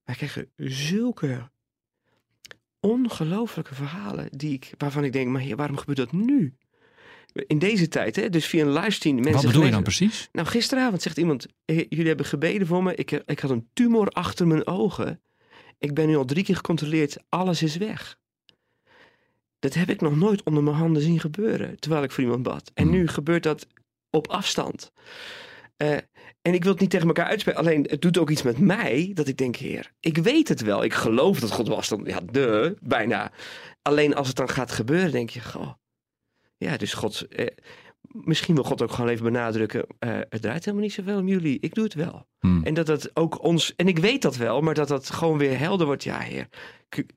wij 0.04 0.16
krijgen 0.16 0.52
zulke 0.56 1.52
ongelooflijke 2.84 3.76
verhalen 3.76 4.28
die 4.32 4.54
ik, 4.54 4.72
waarvan 4.78 5.04
ik 5.04 5.14
denk, 5.14 5.28
maar 5.30 5.42
heer, 5.42 5.56
waarom 5.56 5.78
gebeurt 5.78 5.98
dat 5.98 6.12
nu? 6.12 6.54
In 7.34 7.60
deze 7.60 7.88
tijd, 7.88 8.16
hè? 8.16 8.30
dus 8.30 8.46
via 8.46 8.62
een 8.66 8.72
livestream. 8.74 9.16
Mensen 9.16 9.34
Wat 9.36 9.46
bedoel 9.46 9.66
je 9.66 9.72
dan 9.72 9.84
precies? 9.84 10.30
nou, 10.32 10.48
gisteravond 10.48 11.02
zegt 11.02 11.18
iemand: 11.18 11.46
"Eh, 11.66 11.78
Jullie 11.90 12.08
hebben 12.08 12.26
gebeden 12.26 12.68
voor 12.68 12.84
me. 12.84 12.96
Ik, 12.96 13.12
eh, 13.12 13.20
ik 13.26 13.40
had 13.40 13.52
een 13.52 13.68
tumor 13.74 14.08
achter 14.08 14.48
mijn 14.48 14.68
ogen. 14.68 15.22
Ik 15.78 15.94
ben 15.94 16.08
nu 16.08 16.16
al 16.16 16.26
drie 16.26 16.44
keer 16.44 16.56
gecontroleerd. 16.56 17.18
Alles 17.30 17.62
is 17.64 17.78
weg. 17.78 18.18
Dat 19.60 19.74
heb 19.74 19.90
ik 19.90 20.02
nog 20.02 20.16
nooit 20.16 20.44
onder 20.44 20.64
mijn 20.64 20.76
handen 20.76 21.02
zien 21.02 21.20
gebeuren. 21.20 21.80
Terwijl 21.80 22.04
ik 22.04 22.12
voor 22.12 22.24
iemand 22.24 22.44
bad. 22.44 22.72
En 22.74 22.84
Hmm. 22.88 22.94
nu 22.94 23.08
gebeurt 23.08 23.44
dat 23.44 23.68
op 24.10 24.28
afstand. 24.28 24.92
Eh, 25.78 25.98
en 26.44 26.54
ik 26.54 26.64
wil 26.64 26.72
het 26.72 26.82
niet 26.82 26.90
tegen 26.90 27.08
elkaar 27.08 27.26
uitspelen. 27.26 27.60
Alleen 27.60 27.84
het 27.90 28.02
doet 28.02 28.18
ook 28.18 28.30
iets 28.30 28.42
met 28.42 28.60
mij. 28.60 29.12
Dat 29.14 29.28
ik 29.28 29.38
denk: 29.38 29.56
Heer, 29.56 29.92
ik 30.00 30.18
weet 30.18 30.48
het 30.48 30.62
wel. 30.62 30.84
Ik 30.84 30.94
geloof 30.94 31.40
dat 31.40 31.52
God 31.52 31.68
was. 31.68 31.90
Dan, 31.90 32.02
ja, 32.06 32.20
de, 32.32 32.76
bijna. 32.82 33.32
Alleen 33.82 34.16
als 34.16 34.28
het 34.28 34.36
dan 34.36 34.50
gaat 34.50 34.72
gebeuren, 34.72 35.12
denk 35.12 35.30
je: 35.30 35.42
Goh. 35.42 35.72
Ja, 36.58 36.78
dus 36.78 36.94
God. 36.94 37.22
eh, 37.28 37.48
misschien 38.02 38.56
wil 38.56 38.64
God 38.64 38.82
ook 38.82 38.92
gewoon 38.92 39.10
even 39.10 39.24
benadrukken. 39.24 39.86
eh, 40.00 40.20
het 40.30 40.42
draait 40.42 40.66
helemaal 40.66 40.86
niet 40.86 40.94
zoveel 40.94 41.18
om 41.18 41.28
jullie. 41.28 41.58
Ik 41.60 41.74
doe 41.74 41.84
het 41.84 41.94
wel. 41.94 42.28
Hmm. 42.44 42.64
En 42.64 42.74
dat 42.74 42.86
dat 42.86 43.10
ook 43.14 43.44
ons. 43.44 43.74
En 43.76 43.88
ik 43.88 44.00
weet 44.00 44.22
dat 44.22 44.36
wel, 44.38 44.62
maar 44.62 44.74
dat 44.74 44.88
dat 44.88 45.10
gewoon 45.10 45.38
weer 45.38 45.60
helder 45.60 45.86
wordt. 45.86 46.04
Ja, 46.04 46.20
heer. 46.20 46.48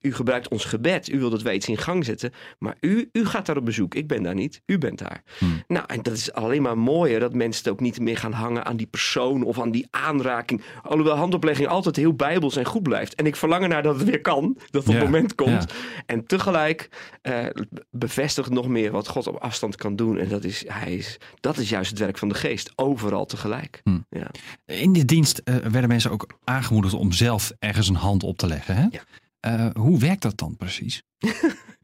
u- 0.00 0.12
gebruikt 0.12 0.48
ons 0.48 0.64
gebed. 0.64 1.08
U 1.08 1.18
wil 1.18 1.30
dat 1.30 1.42
wij 1.42 1.54
iets 1.54 1.68
in 1.68 1.76
gang 1.78 2.04
zetten. 2.04 2.32
Maar 2.58 2.76
u, 2.80 3.08
u 3.12 3.26
gaat 3.26 3.46
daar 3.46 3.56
op 3.56 3.64
bezoek. 3.64 3.94
Ik 3.94 4.06
ben 4.06 4.22
daar 4.22 4.34
niet. 4.34 4.62
U 4.66 4.78
bent 4.78 4.98
daar. 4.98 5.22
Hmm. 5.38 5.62
Nou, 5.68 5.84
en 5.86 6.02
dat 6.02 6.12
is 6.14 6.32
alleen 6.32 6.62
maar 6.62 6.78
mooier 6.78 7.20
dat 7.20 7.34
mensen 7.34 7.62
het 7.64 7.72
ook 7.72 7.80
niet 7.80 8.00
meer 8.00 8.16
gaan 8.16 8.32
hangen 8.32 8.64
aan 8.64 8.76
die 8.76 8.86
persoon 8.86 9.42
of 9.42 9.60
aan 9.60 9.70
die 9.70 9.86
aanraking. 9.90 10.62
Alhoewel 10.82 11.16
handoplegging 11.16 11.68
altijd 11.68 11.96
heel 11.96 12.14
bijbels 12.14 12.56
en 12.56 12.64
goed 12.64 12.82
blijft. 12.82 13.14
En 13.14 13.26
ik 13.26 13.36
verlang 13.36 13.62
ernaar 13.62 13.82
dat 13.82 13.98
het 13.98 14.08
weer 14.08 14.20
kan. 14.20 14.56
Dat 14.70 14.84
het 14.84 14.94
Ja, 14.94 15.02
moment 15.02 15.34
komt. 15.34 15.50
ja. 15.50 15.76
En 16.06 16.26
tegelijk 16.26 16.88
eh, 17.22 17.44
bevestigt 17.90 18.50
nog 18.50 18.68
meer 18.68 18.90
wat 18.90 19.08
God 19.08 19.26
op 19.26 19.36
afstand 19.36 19.76
kan 19.76 19.96
doen. 19.96 20.18
En 20.18 20.28
dat 20.28 20.44
is, 20.44 20.64
hij 20.68 20.94
is, 20.94 21.16
dat 21.40 21.56
is 21.56 21.68
juist 21.68 21.90
het 21.90 21.98
werk 21.98 22.18
van 22.18 22.28
de 22.28 22.34
geest. 22.34 22.72
Overal 22.76 23.26
tegelijk. 23.26 23.80
Hmm. 23.84 24.06
Ja. 24.10 24.30
In 24.66 24.92
de 24.92 25.04
dienst 25.16 25.38
eh, 25.38 25.56
werden 25.56 25.88
mensen 25.88 26.10
ook 26.10 26.38
aangemoedigd 26.44 26.94
om 26.94 27.12
zelf 27.12 27.52
ergens 27.58 27.88
een 27.88 27.94
hand 27.94 28.22
op 28.22 28.38
te 28.38 28.46
leggen. 28.46 28.76
Hè? 28.76 28.86
Ja. 28.90 29.02
Eh, 29.40 29.82
hoe 29.82 29.98
werkt 29.98 30.22
dat 30.22 30.38
dan 30.38 30.56
precies? 30.56 31.02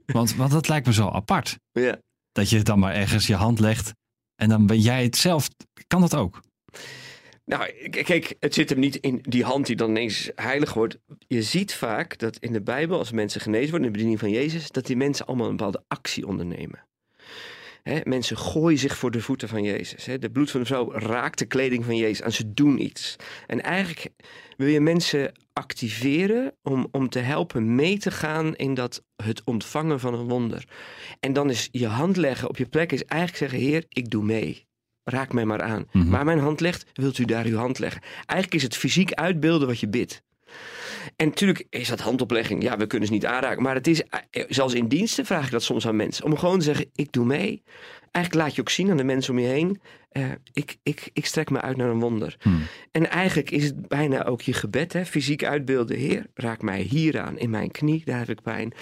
want, 0.06 0.34
want 0.34 0.50
dat 0.50 0.68
lijkt 0.68 0.86
me 0.86 0.92
zo 0.92 1.08
apart. 1.08 1.58
Ja. 1.72 1.98
Dat 2.32 2.50
je 2.50 2.62
dan 2.62 2.78
maar 2.78 2.94
ergens 2.94 3.26
je 3.26 3.34
hand 3.34 3.58
legt 3.60 3.92
en 4.34 4.48
dan 4.48 4.66
ben 4.66 4.80
jij 4.80 5.02
het 5.02 5.16
zelf. 5.16 5.48
Kan 5.86 6.00
dat 6.00 6.16
ook? 6.16 6.40
Nou, 7.44 7.88
kijk, 7.88 8.36
het 8.38 8.54
zit 8.54 8.70
hem 8.70 8.78
niet 8.78 8.96
in 8.96 9.18
die 9.22 9.44
hand 9.44 9.66
die 9.66 9.76
dan 9.76 9.90
ineens 9.90 10.30
heilig 10.34 10.74
wordt. 10.74 10.98
Je 11.26 11.42
ziet 11.42 11.74
vaak 11.74 12.18
dat 12.18 12.36
in 12.36 12.52
de 12.52 12.62
Bijbel, 12.62 12.98
als 12.98 13.10
mensen 13.10 13.40
genezen 13.40 13.70
worden 13.70 13.86
in 13.86 13.92
de 13.92 13.98
bediening 13.98 14.20
van 14.20 14.30
Jezus, 14.30 14.70
dat 14.70 14.86
die 14.86 14.96
mensen 14.96 15.26
allemaal 15.26 15.48
een 15.48 15.56
bepaalde 15.56 15.84
actie 15.88 16.26
ondernemen. 16.26 16.86
Hè, 17.82 18.00
mensen 18.04 18.36
gooien 18.36 18.78
zich 18.78 18.96
voor 18.96 19.10
de 19.10 19.20
voeten 19.20 19.48
van 19.48 19.62
Jezus. 19.62 20.04
De 20.20 20.30
bloed 20.30 20.50
van 20.50 20.60
de 20.60 20.66
vrouw 20.66 20.92
raakt 20.92 21.38
de 21.38 21.44
kleding 21.44 21.84
van 21.84 21.96
Jezus 21.96 22.20
en 22.20 22.32
ze 22.32 22.52
doen 22.52 22.82
iets. 22.82 23.16
En 23.46 23.62
eigenlijk 23.62 24.08
wil 24.56 24.68
je 24.68 24.80
mensen 24.80 25.32
activeren 25.52 26.54
om, 26.62 26.88
om 26.90 27.08
te 27.08 27.18
helpen 27.18 27.74
mee 27.74 27.98
te 27.98 28.10
gaan 28.10 28.56
in 28.56 28.74
dat 28.74 29.02
het 29.16 29.44
ontvangen 29.44 30.00
van 30.00 30.14
een 30.14 30.28
wonder. 30.28 30.64
En 31.20 31.32
dan 31.32 31.50
is 31.50 31.68
je 31.70 31.86
hand 31.86 32.16
leggen 32.16 32.48
op 32.48 32.56
je 32.56 32.66
plek 32.66 32.92
is 32.92 33.04
eigenlijk 33.04 33.38
zeggen, 33.38 33.68
Heer, 33.68 33.84
ik 33.88 34.10
doe 34.10 34.24
mee. 34.24 34.66
Raak 35.04 35.32
mij 35.32 35.44
maar 35.44 35.62
aan. 35.62 35.86
Mhm. 35.92 36.10
Waar 36.10 36.24
mijn 36.24 36.38
hand 36.38 36.60
legt, 36.60 36.90
wilt 36.92 37.18
u 37.18 37.24
daar 37.24 37.44
uw 37.44 37.56
hand 37.56 37.78
leggen. 37.78 38.02
Eigenlijk 38.26 38.54
is 38.54 38.62
het 38.62 38.76
fysiek 38.76 39.12
uitbeelden 39.12 39.68
wat 39.68 39.80
je 39.80 39.88
bidt. 39.88 40.22
En 41.16 41.26
natuurlijk 41.26 41.66
is 41.70 41.88
dat 41.88 42.00
handoplegging. 42.00 42.62
Ja, 42.62 42.76
we 42.76 42.86
kunnen 42.86 43.08
ze 43.08 43.14
niet 43.14 43.26
aanraken. 43.26 43.62
Maar 43.62 43.74
het 43.74 43.86
is, 43.86 44.02
eh, 44.02 44.44
zelfs 44.48 44.74
in 44.74 44.88
diensten 44.88 45.26
vraag 45.26 45.44
ik 45.44 45.50
dat 45.50 45.62
soms 45.62 45.86
aan 45.86 45.96
mensen. 45.96 46.24
Om 46.24 46.36
gewoon 46.36 46.58
te 46.58 46.64
zeggen, 46.64 46.90
ik 46.94 47.12
doe 47.12 47.24
mee. 47.24 47.62
Eigenlijk 48.10 48.44
laat 48.44 48.54
je 48.54 48.60
ook 48.60 48.70
zien 48.70 48.90
aan 48.90 48.96
de 48.96 49.04
mensen 49.04 49.32
om 49.32 49.38
je 49.38 49.46
heen. 49.46 49.80
eh, 50.12 50.24
ik, 50.52 50.76
ik, 50.82 51.10
ik 51.12 51.26
strek 51.26 51.50
me 51.50 51.60
uit 51.60 51.76
naar 51.76 51.88
een 51.88 52.00
wonder. 52.00 52.36
Hmm. 52.40 52.62
En 52.90 53.10
eigenlijk 53.10 53.50
is 53.50 53.64
het 53.64 53.88
bijna 53.88 54.24
ook 54.24 54.42
je 54.42 54.52
gebed. 54.52 54.92
Hè? 54.92 55.04
Fysiek 55.04 55.44
uitbeelden. 55.44 55.96
Heer, 55.96 56.26
raak 56.34 56.62
mij 56.62 56.80
hier 56.80 57.20
aan. 57.20 57.38
In 57.38 57.50
mijn 57.50 57.70
knie, 57.70 58.02
daar 58.04 58.18
heb 58.18 58.28
ik 58.30 58.42
pijn. 58.42 58.72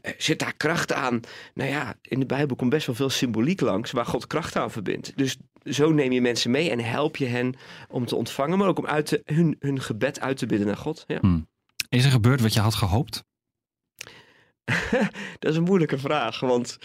Eh, 0.00 0.12
zit 0.18 0.38
daar 0.38 0.54
kracht 0.56 0.92
aan? 0.92 1.20
Nou 1.54 1.70
ja, 1.70 1.94
in 2.02 2.20
de 2.20 2.26
Bijbel 2.26 2.56
komt 2.56 2.70
best 2.70 2.86
wel 2.86 2.94
veel 2.94 3.10
symboliek 3.10 3.60
langs. 3.60 3.90
Waar 3.90 4.06
God 4.06 4.26
kracht 4.26 4.56
aan 4.56 4.70
verbindt. 4.70 5.12
Dus 5.16 5.36
zo 5.64 5.92
neem 5.92 6.12
je 6.12 6.20
mensen 6.20 6.50
mee 6.50 6.70
en 6.70 6.80
help 6.80 7.16
je 7.16 7.26
hen 7.26 7.54
om 7.88 8.06
te 8.06 8.16
ontvangen. 8.16 8.58
Maar 8.58 8.68
ook 8.68 8.78
om 8.78 8.86
uit 8.86 9.06
te, 9.06 9.22
hun, 9.24 9.56
hun 9.58 9.80
gebed 9.80 10.20
uit 10.20 10.36
te 10.36 10.46
bidden 10.46 10.66
naar 10.66 10.76
God. 10.76 11.04
Ja. 11.06 11.18
Is 11.92 12.04
er 12.04 12.10
gebeurd 12.10 12.40
wat 12.40 12.54
je 12.54 12.60
had 12.60 12.74
gehoopt? 12.74 13.24
Dat 15.38 15.50
is 15.50 15.56
een 15.56 15.62
moeilijke 15.62 15.98
vraag, 15.98 16.40
want 16.40 16.78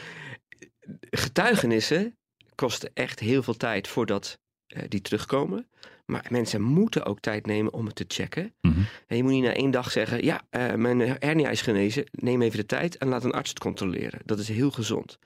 getuigenissen 1.09 2.17
kosten 2.55 2.91
echt 2.93 3.19
heel 3.19 3.43
veel 3.43 3.57
tijd 3.57 3.87
voordat 3.87 4.39
eh, 4.67 4.83
die 4.87 5.01
terugkomen. 5.01 5.69
Maar 6.05 6.25
mensen 6.29 6.61
moeten 6.61 7.05
ook 7.05 7.19
tijd 7.19 7.45
nemen 7.45 7.73
om 7.73 7.85
het 7.85 7.95
te 7.95 8.05
checken. 8.07 8.55
Mhm. 8.61 8.79
En 9.07 9.17
je 9.17 9.23
moet 9.23 9.31
niet 9.31 9.43
na 9.43 9.53
één 9.53 9.71
dag 9.71 9.91
zeggen, 9.91 10.23
ja, 10.23 10.41
eh, 10.49 10.73
mijn 10.73 10.99
hernia 10.99 11.49
is 11.49 11.61
genezen. 11.61 12.03
Neem 12.11 12.41
even 12.41 12.57
de 12.57 12.65
tijd 12.65 12.97
en 12.97 13.07
laat 13.07 13.23
een 13.23 13.31
arts 13.31 13.49
het 13.49 13.59
controleren. 13.59 14.19
Dat 14.25 14.39
is 14.39 14.47
heel 14.47 14.71
gezond. 14.71 15.19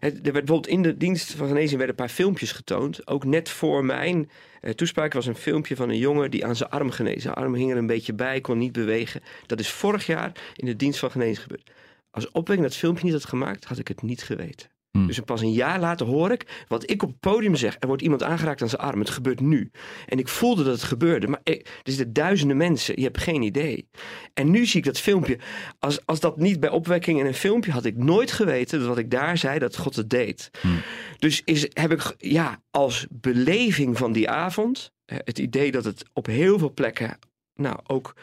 Er 0.00 0.10
werd 0.12 0.22
bijvoorbeeld 0.22 0.66
in 0.66 0.82
de 0.82 0.96
dienst 0.96 1.32
van 1.32 1.48
genezing 1.48 1.78
werden 1.78 1.88
een 1.88 2.06
paar 2.06 2.14
filmpjes 2.14 2.52
getoond. 2.52 3.06
Ook 3.06 3.24
net 3.24 3.48
voor 3.48 3.84
mijn 3.84 4.30
eh, 4.60 4.72
toespraak 4.72 5.12
was 5.12 5.26
een 5.26 5.34
filmpje 5.34 5.76
van 5.76 5.88
een 5.88 5.98
jongen 5.98 6.30
die 6.30 6.46
aan 6.46 6.56
zijn 6.56 6.70
arm 6.70 6.90
genezen. 6.90 7.20
Zijn 7.20 7.34
arm 7.34 7.54
hing 7.54 7.70
er 7.70 7.76
een 7.76 7.86
beetje 7.86 8.12
bij, 8.12 8.40
kon 8.40 8.58
niet 8.58 8.72
bewegen. 8.72 9.20
Dat 9.46 9.60
is 9.60 9.70
vorig 9.70 10.06
jaar 10.06 10.32
in 10.56 10.66
de 10.66 10.76
dienst 10.76 10.98
van 10.98 11.10
genezing 11.10 11.40
gebeurd. 11.40 11.70
Als 12.10 12.30
opwekking 12.30 12.68
dat 12.68 12.76
filmpje 12.76 13.04
niet 13.04 13.12
had 13.12 13.24
gemaakt, 13.24 13.64
had 13.64 13.78
ik 13.78 13.88
het 13.88 14.02
niet 14.02 14.22
geweten. 14.22 14.68
Hmm. 14.90 15.06
Dus 15.06 15.20
pas 15.20 15.40
een 15.40 15.52
jaar 15.52 15.80
later 15.80 16.06
hoor 16.06 16.30
ik 16.30 16.64
wat 16.68 16.90
ik 16.90 17.02
op 17.02 17.08
het 17.08 17.20
podium 17.20 17.54
zeg. 17.54 17.76
Er 17.78 17.86
wordt 17.86 18.02
iemand 18.02 18.22
aangeraakt 18.22 18.62
aan 18.62 18.68
zijn 18.68 18.80
arm. 18.80 18.98
Het 18.98 19.10
gebeurt 19.10 19.40
nu. 19.40 19.70
En 20.06 20.18
ik 20.18 20.28
voelde 20.28 20.64
dat 20.64 20.72
het 20.72 20.82
gebeurde. 20.82 21.28
Maar 21.28 21.40
er 21.42 21.62
zitten 21.82 22.12
duizenden 22.12 22.56
mensen. 22.56 22.96
Je 22.96 23.02
hebt 23.02 23.18
geen 23.18 23.42
idee. 23.42 23.88
En 24.34 24.50
nu 24.50 24.66
zie 24.66 24.78
ik 24.78 24.84
dat 24.84 24.98
filmpje. 24.98 25.38
Als, 25.78 26.06
als 26.06 26.20
dat 26.20 26.36
niet 26.36 26.60
bij 26.60 26.70
opwekking 26.70 27.18
in 27.18 27.26
een 27.26 27.34
filmpje 27.34 27.72
had 27.72 27.84
ik 27.84 27.96
nooit 27.96 28.32
geweten 28.32 28.78
dat 28.78 28.88
wat 28.88 28.98
ik 28.98 29.10
daar 29.10 29.38
zei, 29.38 29.58
dat 29.58 29.76
God 29.76 29.96
het 29.96 30.10
deed. 30.10 30.50
Hmm. 30.60 30.82
Dus 31.18 31.42
is, 31.44 31.68
heb 31.72 31.92
ik 31.92 32.14
ja, 32.18 32.62
als 32.70 33.06
beleving 33.10 33.98
van 33.98 34.12
die 34.12 34.30
avond 34.30 34.92
eh, 35.04 35.18
het 35.24 35.38
idee 35.38 35.70
dat 35.70 35.84
het 35.84 36.04
op 36.12 36.26
heel 36.26 36.58
veel 36.58 36.72
plekken, 36.72 37.18
nou 37.54 37.78
ook, 37.86 38.14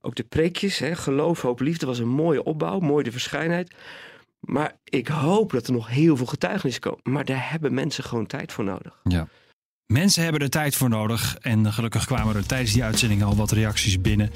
ook 0.00 0.14
de 0.14 0.24
preekjes, 0.24 0.78
hè, 0.78 0.94
geloof, 0.94 1.40
hoop, 1.40 1.60
liefde 1.60 1.86
was 1.86 1.98
een 1.98 2.08
mooie 2.08 2.42
opbouw, 2.42 2.78
mooi 2.78 3.04
de 3.04 3.12
verschijnheid. 3.12 3.74
Maar 4.44 4.78
ik 4.84 5.08
hoop 5.08 5.50
dat 5.50 5.66
er 5.66 5.72
nog 5.72 5.88
heel 5.88 6.16
veel 6.16 6.26
getuigenissen 6.26 6.82
komen. 6.82 7.00
Maar 7.02 7.24
daar 7.24 7.50
hebben 7.50 7.74
mensen 7.74 8.04
gewoon 8.04 8.26
tijd 8.26 8.52
voor 8.52 8.64
nodig. 8.64 9.00
Ja. 9.04 9.28
Mensen 9.86 10.22
hebben 10.22 10.40
er 10.40 10.50
tijd 10.50 10.76
voor 10.76 10.88
nodig. 10.88 11.36
En 11.40 11.72
gelukkig 11.72 12.06
kwamen 12.06 12.36
er 12.36 12.46
tijdens 12.46 12.72
die 12.72 12.84
uitzending 12.84 13.22
al 13.22 13.36
wat 13.36 13.50
reacties 13.50 14.00
binnen. 14.00 14.30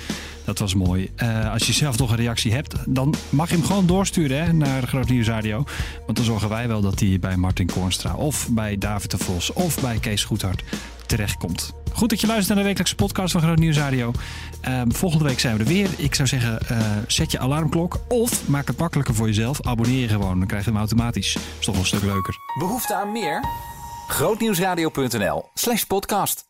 Dat 0.45 0.59
was 0.59 0.75
mooi. 0.75 1.11
Eh, 1.17 1.53
als 1.53 1.67
je 1.67 1.73
zelf 1.73 1.99
nog 1.99 2.11
een 2.11 2.17
reactie 2.17 2.53
hebt, 2.53 2.75
dan 2.87 3.15
mag 3.31 3.49
je 3.49 3.57
hem 3.57 3.65
gewoon 3.65 3.87
doorsturen 3.87 4.45
hè, 4.45 4.53
naar 4.53 4.83
Groot 4.83 5.09
Nieuws 5.09 5.27
Radio. 5.27 5.65
Want 6.07 6.17
dan 6.17 6.27
zorgen 6.27 6.49
wij 6.49 6.69
wel 6.69 6.81
dat 6.81 7.01
hij 7.01 7.19
bij 7.21 7.37
Martin 7.37 7.67
Koornstra 7.67 8.15
of 8.15 8.49
bij 8.51 8.79
David 8.79 9.11
de 9.11 9.19
Vos 9.19 9.53
of 9.53 9.81
bij 9.81 9.99
Kees 9.99 10.25
Goethart 10.25 10.63
terechtkomt. 11.07 11.78
Goed 11.93 12.11
dat 12.11 12.21
je 12.21 12.27
luistert 12.27 12.49
naar 12.49 12.57
de 12.59 12.65
wekelijkse 12.65 12.95
podcast 12.95 13.33
van 13.33 13.41
Groot 13.41 13.59
Nieuws 13.59 13.77
Radio. 13.77 14.13
Ehm, 14.61 14.91
volgende 14.91 15.25
week 15.25 15.41
zijn 15.41 15.57
we 15.57 15.63
er 15.63 15.69
weer. 15.69 15.89
Ik 15.97 16.15
zou 16.15 16.29
zeggen, 16.29 16.69
eh, 16.69 16.79
zet 17.07 17.31
je 17.33 17.39
alarmklok 17.39 18.01
of 18.09 18.49
maak 18.49 18.67
het 18.67 18.79
makkelijker 18.79 19.15
voor 19.15 19.27
jezelf. 19.27 19.63
Abonneer 19.63 20.01
je 20.01 20.09
gewoon, 20.09 20.39
dan 20.39 20.49
krijg 20.49 20.65
je 20.65 20.71
hem 20.71 20.79
automatisch. 20.79 21.35
is 21.35 21.65
toch 21.65 21.75
wel 21.75 21.83
een 21.83 21.87
stuk 21.87 22.03
leuker. 22.03 22.37
Behoefte 22.59 22.95
aan 22.95 23.13
meer? 23.13 23.45
Grootnieuwsradio.nl 24.09 25.45
slash 25.55 25.83
podcast. 25.83 26.48